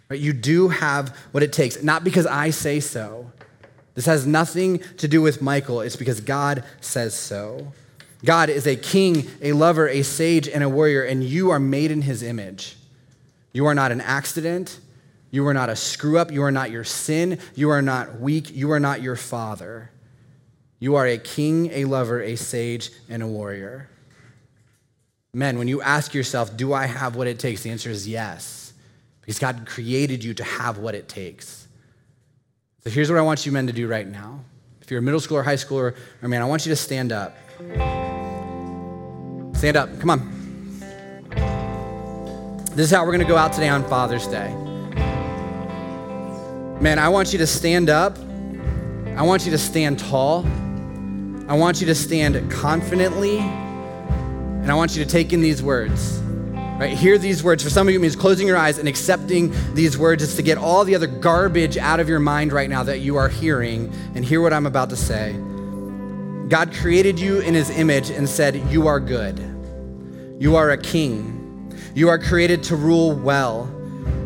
Right? 0.09 0.18
You 0.18 0.33
do 0.33 0.70
have 0.70 1.16
what 1.30 1.44
it 1.44 1.52
takes, 1.52 1.80
not 1.80 2.02
because 2.02 2.26
I 2.26 2.50
say 2.50 2.80
so. 2.80 3.30
This 3.94 4.07
has 4.07 4.26
nothing 4.26 4.78
to 4.98 5.09
do 5.09 5.22
with 5.22 5.40
Michael. 5.40 5.80
It's 5.80 5.96
because 5.96 6.20
God 6.20 6.64
says 6.80 7.14
so. 7.14 7.72
God 8.24 8.48
is 8.48 8.66
a 8.66 8.76
king, 8.76 9.28
a 9.42 9.52
lover, 9.52 9.88
a 9.88 10.02
sage, 10.02 10.48
and 10.48 10.64
a 10.64 10.68
warrior, 10.68 11.02
and 11.02 11.22
you 11.22 11.50
are 11.50 11.61
made 11.61 11.90
in 11.90 12.02
his 12.02 12.22
image. 12.22 12.76
You 13.52 13.66
are 13.66 13.74
not 13.74 13.92
an 13.92 14.00
accident. 14.00 14.80
You 15.30 15.46
are 15.46 15.54
not 15.54 15.68
a 15.68 15.76
screw 15.76 16.18
up. 16.18 16.33
You 16.33 16.42
are 16.42 16.50
not 16.50 16.70
your 16.70 16.85
sin. 16.85 17.38
You 17.54 17.70
are 17.70 17.83
not 17.83 18.20
weak. 18.20 18.54
You 18.54 18.72
are 18.72 18.80
not 18.80 19.02
your 19.02 19.16
father. 19.16 19.90
You 20.78 20.96
are 20.96 21.07
a 21.07 21.18
king, 21.18 21.70
a 21.72 21.85
lover, 21.85 22.20
a 22.20 22.37
sage, 22.37 22.90
and 23.09 23.22
a 23.22 23.26
warrior. 23.26 23.88
Men, 25.33 25.59
when 25.59 25.68
you 25.68 25.83
ask 25.83 26.14
yourself, 26.14 26.57
Do 26.57 26.72
I 26.72 26.87
have 26.87 27.16
what 27.16 27.26
it 27.26 27.38
takes? 27.38 27.62
The 27.62 27.70
answer 27.70 27.90
is 27.90 28.09
yes, 28.09 28.72
because 29.20 29.38
God 29.38 29.66
created 29.66 30.22
you 30.22 30.35
to 30.35 30.44
have 30.44 30.78
what 30.78 30.94
it 30.94 31.09
takes. 31.09 31.63
So 32.87 32.90
here's 32.90 33.09
what 33.11 33.18
I 33.18 33.23
want 33.23 33.47
you 33.47 33.53
men 33.53 33.66
to 33.66 33.73
do 33.73 33.88
right 33.88 34.07
now. 34.07 34.40
If 34.83 34.90
you're 34.90 34.99
a 34.99 35.03
middle 35.03 35.18
schooler, 35.18 35.42
high 35.42 35.55
schooler, 35.55 35.97
or 36.20 36.29
man, 36.29 36.42
I 36.42 36.44
want 36.44 36.66
you 36.66 36.70
to 36.70 36.77
stand 36.77 37.12
up. 37.12 37.35
Stand 39.57 39.79
up. 39.79 39.99
Come 40.01 40.11
on. 40.11 40.20
This 42.73 42.85
is 42.85 42.90
how 42.90 43.03
we're 43.07 43.12
going 43.12 43.20
to 43.20 43.27
go 43.27 43.38
out 43.38 43.55
today 43.55 43.70
on 43.70 43.88
Father's 43.88 44.27
Day. 44.27 44.53
Man, 46.79 46.99
I 46.99 47.09
want 47.09 47.33
you 47.33 47.38
to 47.38 47.47
stand 47.47 47.88
up. 47.88 48.18
I 49.16 49.23
want 49.23 49.47
you 49.47 49.51
to 49.53 49.59
stand 49.59 49.99
tall. 49.99 50.44
I 51.49 51.57
want 51.57 51.81
you 51.81 51.87
to 51.87 51.94
stand 51.94 52.51
confidently. 52.51 53.38
And 53.38 54.70
I 54.70 54.75
want 54.75 54.94
you 54.94 55.03
to 55.03 55.11
take 55.11 55.33
in 55.33 55.40
these 55.40 55.62
words. 55.62 56.20
Right? 56.78 56.96
Hear 56.96 57.18
these 57.18 57.44
words. 57.44 57.62
For 57.62 57.70
some 57.70 57.87
of 57.87 57.92
you, 57.92 58.00
it 58.00 58.02
means 58.02 58.16
closing 58.16 58.48
your 58.48 58.56
eyes 58.56 58.78
and 58.78 58.88
accepting 58.88 59.54
these 59.74 59.96
words. 59.96 60.24
It's 60.24 60.34
to 60.37 60.42
get 60.42 60.58
all 60.58 60.84
the 60.84 60.96
other 60.96 61.06
garbage 61.06 61.76
out 61.76 62.00
of 62.00 62.08
your 62.08 62.18
mind 62.18 62.52
right 62.52 62.68
now 62.68 62.82
that 62.82 62.98
you 62.98 63.16
are 63.16 63.28
hearing 63.28 63.92
and 64.16 64.24
hear 64.24 64.40
what 64.40 64.52
I'm 64.52 64.66
about 64.66 64.90
to 64.90 64.96
say. 64.96 65.34
God 66.48 66.74
created 66.74 67.18
you 67.18 67.38
in 67.40 67.54
his 67.54 67.70
image 67.70 68.10
and 68.10 68.28
said, 68.28 68.56
You 68.72 68.88
are 68.88 68.98
good. 68.98 69.38
You 70.40 70.56
are 70.56 70.70
a 70.70 70.78
king. 70.78 71.72
You 71.94 72.08
are 72.08 72.18
created 72.18 72.64
to 72.64 72.76
rule 72.76 73.14
well. 73.14 73.66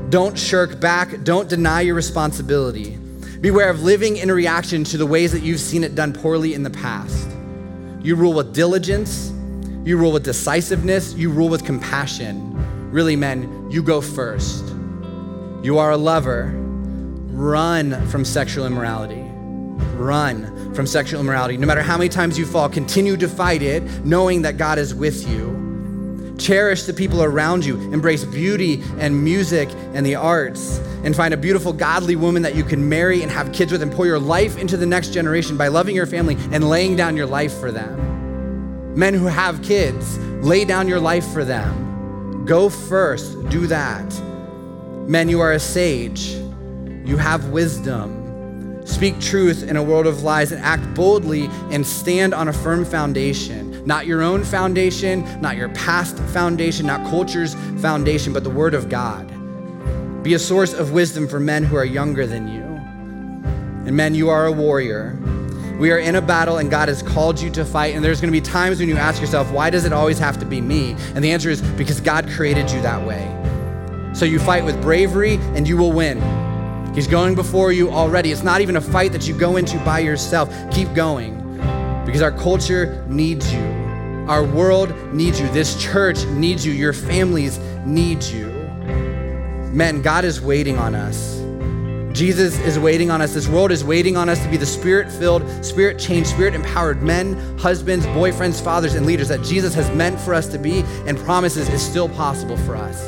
Don't 0.09 0.39
shirk 0.39 0.81
back. 0.81 1.23
Don't 1.25 1.51
deny 1.51 1.83
your 1.83 1.95
responsibility. 1.95 2.97
Beware 3.43 3.69
of 3.69 3.83
living 3.83 4.17
in 4.17 4.33
reaction 4.33 4.85
to 4.85 4.97
the 4.97 5.07
ways 5.07 5.33
that 5.33 5.43
you've 5.43 5.61
seen 5.61 5.85
it 5.85 5.95
done 5.95 6.15
poorly 6.15 6.55
in 6.55 6.63
the 6.63 6.71
past. 6.71 7.29
You 8.03 8.17
rule 8.17 8.33
with 8.33 8.55
diligence. 8.55 9.33
You 9.89 9.97
rule 9.97 10.13
with 10.13 10.23
decisiveness. 10.23 11.15
You 11.15 11.31
rule 11.31 11.49
with 11.49 11.65
compassion. 11.65 12.91
Really, 12.93 13.17
men, 13.17 13.71
you 13.71 13.83
go 13.83 14.03
first. 14.03 14.63
You 15.63 15.79
are 15.79 15.93
a 15.93 15.97
lover. 15.97 16.53
Run 17.31 18.07
from 18.09 18.23
sexual 18.23 18.67
immorality. 18.67 19.23
Run 19.97 20.75
from 20.75 20.87
sexual 20.87 21.23
immorality. 21.23 21.57
No 21.57 21.67
matter 21.67 21.81
how 21.81 21.97
many 21.97 22.11
times 22.11 22.39
you 22.39 22.45
fall, 22.45 22.69
continue 22.69 23.17
to 23.17 23.27
fight 23.27 23.63
it, 23.63 23.83
knowing 24.05 24.43
that 24.43 24.59
God 24.59 24.79
is 24.79 24.95
with 24.95 25.27
you. 25.27 26.37
Cherish 26.39 26.83
the 26.83 26.93
people 26.93 27.23
around 27.23 27.65
you. 27.65 27.81
Embrace 27.91 28.27
beauty 28.27 28.83
and 28.99 29.25
music 29.25 29.71
and 29.95 30.05
the 30.05 30.17
arts. 30.17 30.81
And 31.03 31.17
find 31.17 31.33
a 31.33 31.39
beautiful, 31.39 31.73
godly 31.73 32.15
woman 32.15 32.43
that 32.43 32.55
you 32.55 32.63
can 32.63 32.91
marry 32.91 33.23
and 33.23 33.33
have 33.33 33.55
kids 33.55 33.73
with 33.73 33.81
and 33.81 33.91
pour 33.91 34.05
your 34.05 34.19
life 34.19 34.59
into 34.59 34.77
the 34.77 34.85
next 34.85 35.15
generation 35.15 35.57
by 35.57 35.69
loving 35.69 35.97
your 35.97 36.05
family 36.05 36.37
and 36.53 36.69
laying 36.69 36.95
down 36.95 37.17
your 37.17 37.25
life 37.25 37.59
for 37.59 37.73
them. 37.73 38.18
Men 38.99 39.15
who 39.15 39.27
have 39.27 39.63
kids, 39.63 40.19
lay 40.45 40.65
down 40.65 40.89
your 40.89 40.99
life 40.99 41.25
for 41.33 41.45
them. 41.45 42.45
Go 42.45 42.69
first, 42.69 43.49
do 43.49 43.69
that. 43.69 44.13
Men, 45.07 45.29
you 45.29 45.39
are 45.39 45.53
a 45.53 45.61
sage. 45.61 46.31
You 47.05 47.17
have 47.17 47.51
wisdom. 47.51 48.85
Speak 48.85 49.21
truth 49.21 49.63
in 49.63 49.77
a 49.77 49.83
world 49.85 50.09
of 50.09 50.25
lies 50.25 50.51
and 50.51 50.61
act 50.65 50.83
boldly 50.95 51.45
and 51.71 51.87
stand 51.87 52.35
on 52.35 52.49
a 52.49 52.53
firm 52.53 52.85
foundation. 52.85 53.87
Not 53.87 54.09
your 54.09 54.21
own 54.21 54.43
foundation, 54.43 55.41
not 55.41 55.57
your 55.57 55.69
past 55.69 56.19
foundation, 56.35 56.85
not 56.85 57.09
culture's 57.09 57.55
foundation, 57.81 58.33
but 58.33 58.43
the 58.43 58.51
Word 58.51 58.75
of 58.75 58.89
God. 58.89 59.29
Be 60.25 60.35
a 60.35 60.41
source 60.41 60.75
of 60.75 60.91
wisdom 60.91 61.29
for 61.29 61.39
men 61.39 61.63
who 61.63 61.77
are 61.77 61.85
younger 61.85 62.27
than 62.27 62.49
you. 62.49 62.65
And 63.87 63.97
men, 63.97 64.17
you 64.17 64.29
are 64.29 64.47
a 64.47 64.53
warrior. 64.53 65.17
We 65.79 65.93
are 65.93 65.99
in 65.99 66.17
a 66.17 66.21
battle 66.21 66.59
and 66.59 66.71
God 66.71 66.89
has 66.89 67.03
called 67.03 67.41
you 67.41 67.51
to 67.51 67.65
fight. 67.65 67.95
And 67.95 68.05
there's 68.05 68.21
going 68.21 68.33
to 68.33 68.39
be 68.39 68.45
times 68.45 68.81
when 68.81 68.89
you 68.89 68.97
ask 68.97 69.21
yourself, 69.21 69.51
why 69.53 69.71
does 69.71 69.85
it 69.85 69.93
always 69.93 70.19
have 70.19 70.39
to 70.39 70.45
be 70.45 70.61
me? 70.61 70.97
And 71.15 71.23
the 71.23 71.31
answer 71.31 71.51
is 71.51 71.63
because 71.63 72.01
God 72.01 72.29
created 72.29 72.71
you 72.71 72.81
that 72.83 73.07
way. 73.07 73.35
So 74.13 74.25
you 74.25 74.41
fight 74.41 74.65
with 74.65 74.81
bravery 74.83 75.35
and 75.55 75.69
you 75.69 75.77
will 75.77 75.93
win. 75.93 76.21
He's 76.95 77.07
going 77.07 77.37
before 77.37 77.71
you 77.71 77.91
already. 77.91 78.33
It's 78.33 78.43
not 78.43 78.61
even 78.61 78.75
a 78.75 78.81
fight 78.81 79.13
that 79.13 79.29
you 79.29 79.39
go 79.39 79.57
into 79.57 79.79
by 79.85 80.01
yourself. 80.01 80.53
Keep 80.73 80.95
going 80.95 81.37
because 82.05 82.23
our 82.23 82.33
culture 82.33 83.05
needs 83.07 83.53
you. 83.53 83.61
Our 84.29 84.43
world 84.43 84.93
needs 85.15 85.41
you. 85.41 85.49
This 85.51 85.81
church 85.81 86.25
needs 86.27 86.67
you. 86.67 86.73
Your 86.73 86.93
families 86.93 87.59
need 87.87 88.25
you. 88.25 88.47
Men, 89.73 90.03
God 90.03 90.25
is 90.25 90.41
waiting 90.41 90.77
on 90.77 90.97
us. 90.97 91.38
Jesus 92.13 92.59
is 92.61 92.79
waiting 92.79 93.11
on 93.11 93.21
us. 93.21 93.35
This 93.35 93.49
world 93.49 93.71
is 93.71 93.85
waiting 93.85 94.17
on 94.17 94.29
us 94.29 94.43
to 94.43 94.49
be 94.51 94.57
the 94.57 94.67
spirit 94.67 95.11
filled, 95.11 95.65
spirit 95.65 95.99
changed, 95.99 96.31
spirit 96.31 96.55
empowered 96.55 97.03
men, 97.03 97.37
husbands, 97.59 98.07
boyfriends, 98.07 98.63
fathers, 98.63 98.95
and 98.95 99.07
leaders 99.07 99.29
that 99.29 99.43
Jesus 99.43 99.75
has 99.75 99.91
meant 99.95 100.19
for 100.19 100.35
us 100.35 100.47
to 100.49 100.59
be 100.59 100.81
and 101.07 101.19
promises 101.19 101.69
is 101.69 101.83
still 101.83 102.09
possible 102.09 102.57
for 102.57 102.77
us. 102.77 103.07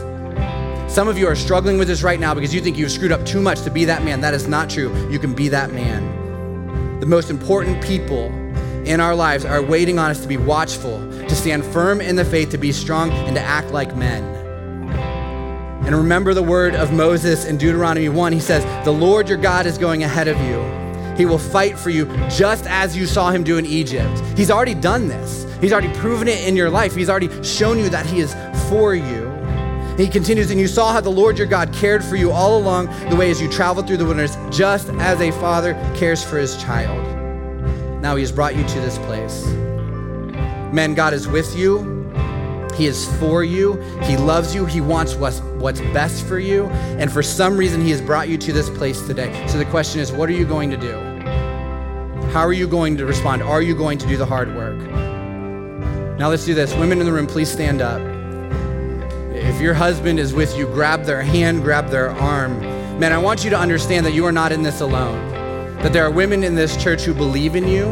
Some 0.93 1.09
of 1.09 1.17
you 1.17 1.27
are 1.29 1.37
struggling 1.37 1.79
with 1.79 1.89
this 1.89 2.03
right 2.03 2.21
now 2.21 2.35
because 2.35 2.55
you 2.55 2.61
think 2.61 2.77
you've 2.77 2.91
screwed 2.91 3.13
up 3.13 3.25
too 3.25 3.41
much 3.41 3.63
to 3.63 3.71
be 3.71 3.85
that 3.85 4.03
man. 4.03 4.21
That 4.21 4.35
is 4.35 4.49
not 4.49 4.69
true. 4.69 4.93
You 5.09 5.19
can 5.19 5.35
be 5.35 5.49
that 5.49 5.73
man. 5.73 6.99
The 7.01 7.07
most 7.07 7.31
important 7.31 7.83
people 7.83 8.27
in 8.85 9.01
our 9.01 9.15
lives 9.15 9.45
are 9.45 9.63
waiting 9.63 9.99
on 9.99 10.11
us 10.11 10.21
to 10.23 10.29
be 10.29 10.37
watchful, 10.37 10.99
to 11.11 11.35
stand 11.35 11.65
firm 11.65 12.01
in 12.01 12.17
the 12.17 12.25
faith, 12.25 12.51
to 12.51 12.59
be 12.59 12.73
strong, 12.73 13.11
and 13.11 13.37
to 13.37 13.41
act 13.41 13.71
like 13.71 13.95
men. 13.97 14.39
And 15.90 15.98
remember 15.98 16.35
the 16.35 16.42
word 16.44 16.76
of 16.76 16.92
Moses 16.92 17.46
in 17.46 17.59
Deuteronomy 17.59 18.09
1. 18.09 18.33
He 18.33 18.38
says, 18.38 18.64
The 18.85 18.92
Lord 18.92 19.29
your 19.29 19.37
God 19.37 19.66
is 19.66 19.76
going 19.76 20.05
ahead 20.05 20.29
of 20.29 20.40
you. 20.42 20.62
He 21.16 21.26
will 21.26 21.37
fight 21.37 21.76
for 21.76 21.90
you 21.90 22.07
just 22.29 22.64
as 22.68 22.96
you 22.96 23.07
saw 23.07 23.33
him 23.33 23.42
do 23.42 23.59
in 23.59 23.66
Egypt. 23.66 24.22
He's 24.37 24.53
already 24.53 24.74
done 24.74 25.09
this. 25.09 25.53
He's 25.61 25.72
already 25.72 25.92
proven 25.94 26.29
it 26.29 26.46
in 26.46 26.55
your 26.55 26.70
life. 26.70 26.94
He's 26.94 27.11
already 27.11 27.42
shown 27.42 27.76
you 27.76 27.88
that 27.88 28.07
he 28.07 28.20
is 28.20 28.33
for 28.68 28.94
you. 28.94 29.29
He 29.96 30.07
continues, 30.07 30.53
and 30.53 30.61
you 30.61 30.68
saw 30.68 30.92
how 30.92 31.00
the 31.00 31.11
Lord 31.11 31.37
your 31.37 31.48
God 31.48 31.72
cared 31.72 32.05
for 32.05 32.14
you 32.14 32.31
all 32.31 32.57
along 32.57 32.87
the 33.11 33.16
way 33.16 33.29
as 33.33 33.42
you 33.42 33.50
traveled 33.50 33.88
through 33.88 33.96
the 33.96 34.05
wilderness, 34.05 34.38
just 34.57 34.90
as 34.90 35.20
a 35.20 35.33
father 35.33 35.74
cares 35.96 36.22
for 36.22 36.38
his 36.38 36.57
child. 36.62 37.05
Now 38.00 38.14
he 38.14 38.22
has 38.22 38.31
brought 38.31 38.55
you 38.55 38.62
to 38.62 38.81
this 38.81 38.96
place. 38.98 39.44
Men, 40.72 40.94
God 40.94 41.14
is 41.14 41.26
with 41.26 41.57
you. 41.57 42.00
He 42.74 42.87
is 42.87 43.06
for 43.18 43.44
you. 43.44 43.80
He 44.02 44.16
loves 44.16 44.54
you. 44.54 44.66
He 44.66 44.80
wants 44.80 45.14
what's, 45.14 45.40
what's 45.40 45.80
best 45.80 46.26
for 46.26 46.38
you. 46.38 46.66
And 46.98 47.11
for 47.11 47.22
some 47.22 47.56
reason, 47.56 47.80
He 47.80 47.90
has 47.90 48.00
brought 48.00 48.28
you 48.28 48.38
to 48.38 48.52
this 48.52 48.70
place 48.70 49.06
today. 49.06 49.46
So 49.48 49.59
the 49.59 49.64
question 49.66 50.00
is, 50.00 50.12
what 50.12 50.28
are 50.28 50.33
you 50.33 50.46
going 50.46 50.70
to 50.70 50.76
do? 50.76 50.94
How 52.30 52.42
are 52.42 52.52
you 52.52 52.68
going 52.68 52.96
to 52.96 53.06
respond? 53.06 53.42
Are 53.42 53.61
you 53.61 53.74
going 53.74 53.98
to 53.98 54.06
do 54.06 54.16
the 54.16 54.26
hard 54.26 54.54
work? 54.54 54.78
Now 56.18 56.28
let's 56.28 56.44
do 56.44 56.54
this. 56.54 56.74
Women 56.74 57.00
in 57.00 57.06
the 57.06 57.12
room, 57.12 57.26
please 57.26 57.50
stand 57.50 57.80
up. 57.80 58.00
If 59.35 59.61
your 59.61 59.74
husband 59.74 60.20
is 60.20 60.33
with 60.33 60.56
you, 60.56 60.66
grab 60.66 61.04
their 61.04 61.22
hand, 61.22 61.62
grab 61.62 61.88
their 61.88 62.11
arm. 62.11 62.61
Man, 63.00 63.12
I 63.12 63.18
want 63.18 63.42
you 63.42 63.50
to 63.50 63.59
understand 63.59 64.06
that 64.06 64.12
you 64.12 64.24
are 64.26 64.33
not 64.33 64.52
in 64.52 64.62
this 64.62 64.80
alone. 64.80 65.30
That 65.83 65.92
there 65.92 66.04
are 66.04 66.11
women 66.11 66.44
in 66.44 66.54
this 66.54 66.76
church 66.76 67.02
who 67.02 67.14
believe 67.14 67.56
in 67.56 67.66
you, 67.66 67.87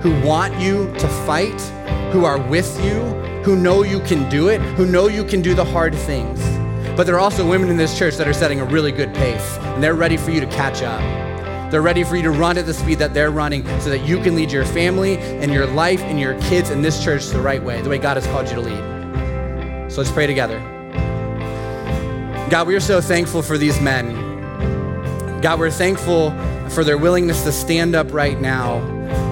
who 0.00 0.20
want 0.26 0.60
you 0.60 0.92
to 0.98 1.08
fight, 1.26 1.60
who 2.12 2.24
are 2.24 2.38
with 2.38 2.78
you, 2.84 3.00
who 3.42 3.56
know 3.56 3.82
you 3.82 4.00
can 4.00 4.28
do 4.30 4.48
it, 4.48 4.60
who 4.60 4.86
know 4.86 5.08
you 5.08 5.24
can 5.24 5.42
do 5.42 5.54
the 5.54 5.64
hard 5.64 5.94
things. 5.94 6.40
But 6.96 7.06
there 7.06 7.16
are 7.16 7.20
also 7.20 7.48
women 7.48 7.70
in 7.70 7.76
this 7.76 7.98
church 7.98 8.16
that 8.16 8.28
are 8.28 8.32
setting 8.32 8.60
a 8.60 8.64
really 8.64 8.92
good 8.92 9.12
pace, 9.14 9.56
and 9.58 9.82
they're 9.82 9.94
ready 9.94 10.16
for 10.16 10.30
you 10.30 10.40
to 10.40 10.46
catch 10.46 10.82
up. 10.82 11.00
They're 11.70 11.82
ready 11.82 12.04
for 12.04 12.16
you 12.16 12.22
to 12.22 12.30
run 12.30 12.58
at 12.58 12.66
the 12.66 12.74
speed 12.74 12.98
that 12.98 13.14
they're 13.14 13.30
running 13.30 13.64
so 13.80 13.88
that 13.88 14.06
you 14.06 14.20
can 14.20 14.36
lead 14.36 14.52
your 14.52 14.66
family 14.66 15.16
and 15.16 15.52
your 15.52 15.66
life 15.66 16.00
and 16.02 16.20
your 16.20 16.38
kids 16.42 16.70
in 16.70 16.82
this 16.82 17.02
church 17.02 17.26
the 17.28 17.40
right 17.40 17.62
way, 17.62 17.80
the 17.80 17.88
way 17.88 17.98
God 17.98 18.18
has 18.18 18.26
called 18.26 18.48
you 18.48 18.56
to 18.56 18.60
lead. 18.60 19.90
So 19.90 20.02
let's 20.02 20.12
pray 20.12 20.26
together. 20.26 20.60
God, 22.50 22.66
we 22.66 22.74
are 22.74 22.80
so 22.80 23.00
thankful 23.00 23.40
for 23.40 23.56
these 23.56 23.80
men. 23.80 24.12
God, 25.40 25.58
we're 25.58 25.70
thankful 25.70 26.30
for 26.68 26.84
their 26.84 26.98
willingness 26.98 27.42
to 27.44 27.52
stand 27.52 27.94
up 27.94 28.12
right 28.12 28.38
now 28.40 28.76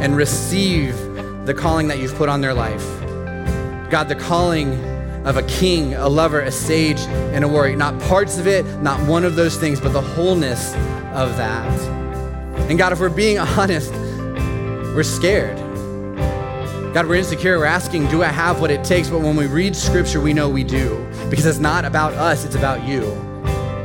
and 0.00 0.16
receive 0.16 0.96
the 1.44 1.54
calling 1.54 1.88
that 1.88 1.98
you've 1.98 2.14
put 2.14 2.28
on 2.28 2.40
their 2.40 2.54
life. 2.54 2.99
God, 3.90 4.08
the 4.08 4.14
calling 4.14 4.72
of 5.26 5.36
a 5.36 5.42
king, 5.42 5.94
a 5.94 6.08
lover, 6.08 6.40
a 6.40 6.52
sage, 6.52 7.00
and 7.00 7.44
a 7.44 7.48
warrior. 7.48 7.74
Not 7.74 8.00
parts 8.02 8.38
of 8.38 8.46
it, 8.46 8.64
not 8.80 9.04
one 9.08 9.24
of 9.24 9.34
those 9.34 9.56
things, 9.56 9.80
but 9.80 9.92
the 9.92 10.00
wholeness 10.00 10.74
of 11.12 11.36
that. 11.36 11.68
And 12.70 12.78
God, 12.78 12.92
if 12.92 13.00
we're 13.00 13.08
being 13.08 13.38
honest, 13.58 13.92
we're 14.94 15.02
scared. 15.02 15.58
God, 16.94 17.06
we're 17.06 17.16
insecure. 17.16 17.58
We're 17.58 17.64
asking, 17.64 18.06
do 18.10 18.22
I 18.22 18.28
have 18.28 18.60
what 18.60 18.70
it 18.70 18.84
takes? 18.84 19.10
But 19.10 19.22
when 19.22 19.34
we 19.34 19.46
read 19.46 19.74
scripture, 19.74 20.20
we 20.20 20.32
know 20.32 20.48
we 20.48 20.62
do. 20.62 21.04
Because 21.28 21.46
it's 21.46 21.58
not 21.58 21.84
about 21.84 22.12
us, 22.12 22.44
it's 22.44 22.54
about 22.54 22.86
you. 22.86 23.02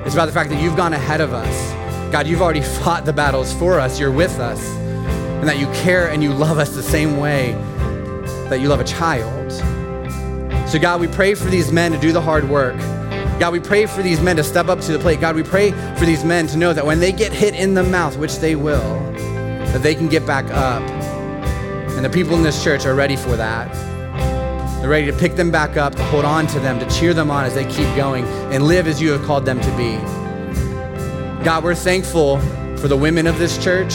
It's 0.05 0.13
about 0.13 0.27
the 0.27 0.31
fact 0.31 0.51
that 0.51 0.61
you've 0.61 0.77
gone 0.77 0.93
ahead 0.93 1.19
of 1.19 1.33
us. 1.33 1.71
God, 2.11 2.27
you've 2.27 2.43
already 2.43 2.61
fought 2.83 3.05
the 3.05 3.13
battles 3.13 3.53
for 3.53 3.79
us. 3.79 3.99
You're 3.99 4.11
with 4.11 4.39
us. 4.39 4.63
And 4.67 5.49
that 5.49 5.57
you 5.57 5.65
care 5.83 6.11
and 6.11 6.21
you 6.21 6.31
love 6.31 6.59
us 6.59 6.75
the 6.75 6.83
same 6.83 7.17
way 7.17 7.53
that 8.49 8.59
you 8.59 8.69
love 8.69 8.79
a 8.79 8.83
child. 8.83 9.74
So, 10.67 10.79
God, 10.79 10.99
we 10.99 11.07
pray 11.07 11.35
for 11.35 11.49
these 11.49 11.71
men 11.71 11.91
to 11.91 11.99
do 11.99 12.11
the 12.11 12.21
hard 12.21 12.49
work. 12.49 12.77
God, 13.39 13.51
we 13.51 13.59
pray 13.59 13.85
for 13.85 14.01
these 14.01 14.21
men 14.21 14.37
to 14.37 14.43
step 14.43 14.67
up 14.67 14.79
to 14.81 14.93
the 14.93 14.99
plate. 14.99 15.19
God, 15.19 15.35
we 15.35 15.43
pray 15.43 15.71
for 15.95 16.05
these 16.05 16.23
men 16.23 16.47
to 16.47 16.57
know 16.57 16.73
that 16.73 16.85
when 16.85 16.99
they 16.99 17.11
get 17.11 17.33
hit 17.33 17.53
in 17.53 17.73
the 17.73 17.83
mouth, 17.83 18.17
which 18.17 18.37
they 18.39 18.55
will, 18.55 18.99
that 19.73 19.83
they 19.83 19.93
can 19.93 20.07
get 20.07 20.25
back 20.25 20.45
up. 20.51 20.81
And 21.91 22.03
the 22.03 22.09
people 22.09 22.35
in 22.35 22.43
this 22.43 22.63
church 22.63 22.85
are 22.85 22.95
ready 22.95 23.15
for 23.15 23.35
that. 23.35 23.73
They're 24.79 24.89
ready 24.89 25.05
to 25.07 25.13
pick 25.17 25.35
them 25.35 25.51
back 25.51 25.77
up, 25.77 25.95
to 25.95 26.03
hold 26.05 26.25
on 26.25 26.47
to 26.47 26.59
them, 26.59 26.79
to 26.79 26.89
cheer 26.89 27.13
them 27.13 27.29
on 27.29 27.43
as 27.43 27.53
they 27.55 27.65
keep 27.65 27.93
going 27.95 28.25
and 28.53 28.63
live 28.65 28.87
as 28.87 29.01
you 29.01 29.11
have 29.11 29.23
called 29.23 29.45
them 29.45 29.59
to 29.59 29.77
be. 29.77 29.97
God, 31.43 31.63
we're 31.63 31.75
thankful 31.75 32.39
for 32.77 32.87
the 32.87 32.97
women 32.97 33.27
of 33.27 33.37
this 33.37 33.61
church. 33.63 33.93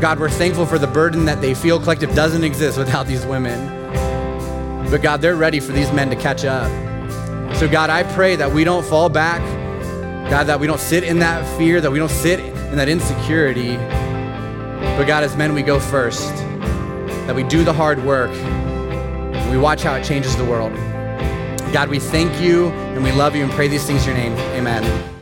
God, 0.00 0.18
we're 0.18 0.30
thankful 0.30 0.66
for 0.66 0.78
the 0.78 0.86
burden 0.86 1.26
that 1.26 1.40
they 1.40 1.54
feel. 1.54 1.78
Collective 1.78 2.14
doesn't 2.14 2.44
exist 2.44 2.78
without 2.78 3.06
these 3.06 3.24
women. 3.26 3.85
But 4.90 5.02
God, 5.02 5.20
they're 5.20 5.36
ready 5.36 5.60
for 5.60 5.72
these 5.72 5.90
men 5.92 6.10
to 6.10 6.16
catch 6.16 6.44
up. 6.44 6.70
So, 7.56 7.68
God, 7.68 7.90
I 7.90 8.02
pray 8.02 8.36
that 8.36 8.52
we 8.52 8.64
don't 8.64 8.84
fall 8.84 9.08
back. 9.08 9.40
God, 10.30 10.44
that 10.44 10.60
we 10.60 10.66
don't 10.66 10.80
sit 10.80 11.04
in 11.04 11.20
that 11.20 11.46
fear, 11.56 11.80
that 11.80 11.90
we 11.90 11.98
don't 11.98 12.10
sit 12.10 12.40
in 12.40 12.76
that 12.76 12.88
insecurity. 12.88 13.76
But, 14.96 15.04
God, 15.04 15.24
as 15.24 15.36
men, 15.36 15.54
we 15.54 15.62
go 15.62 15.80
first. 15.80 16.34
That 17.26 17.34
we 17.34 17.42
do 17.44 17.64
the 17.64 17.72
hard 17.72 18.04
work. 18.04 18.30
And 18.30 19.50
we 19.50 19.58
watch 19.58 19.82
how 19.82 19.94
it 19.94 20.04
changes 20.04 20.36
the 20.36 20.44
world. 20.44 20.72
God, 21.72 21.88
we 21.88 21.98
thank 21.98 22.40
you 22.40 22.68
and 22.68 23.02
we 23.02 23.12
love 23.12 23.34
you 23.34 23.44
and 23.44 23.52
pray 23.52 23.68
these 23.68 23.86
things 23.86 24.06
in 24.06 24.14
your 24.14 24.16
name. 24.16 24.32
Amen. 24.56 25.15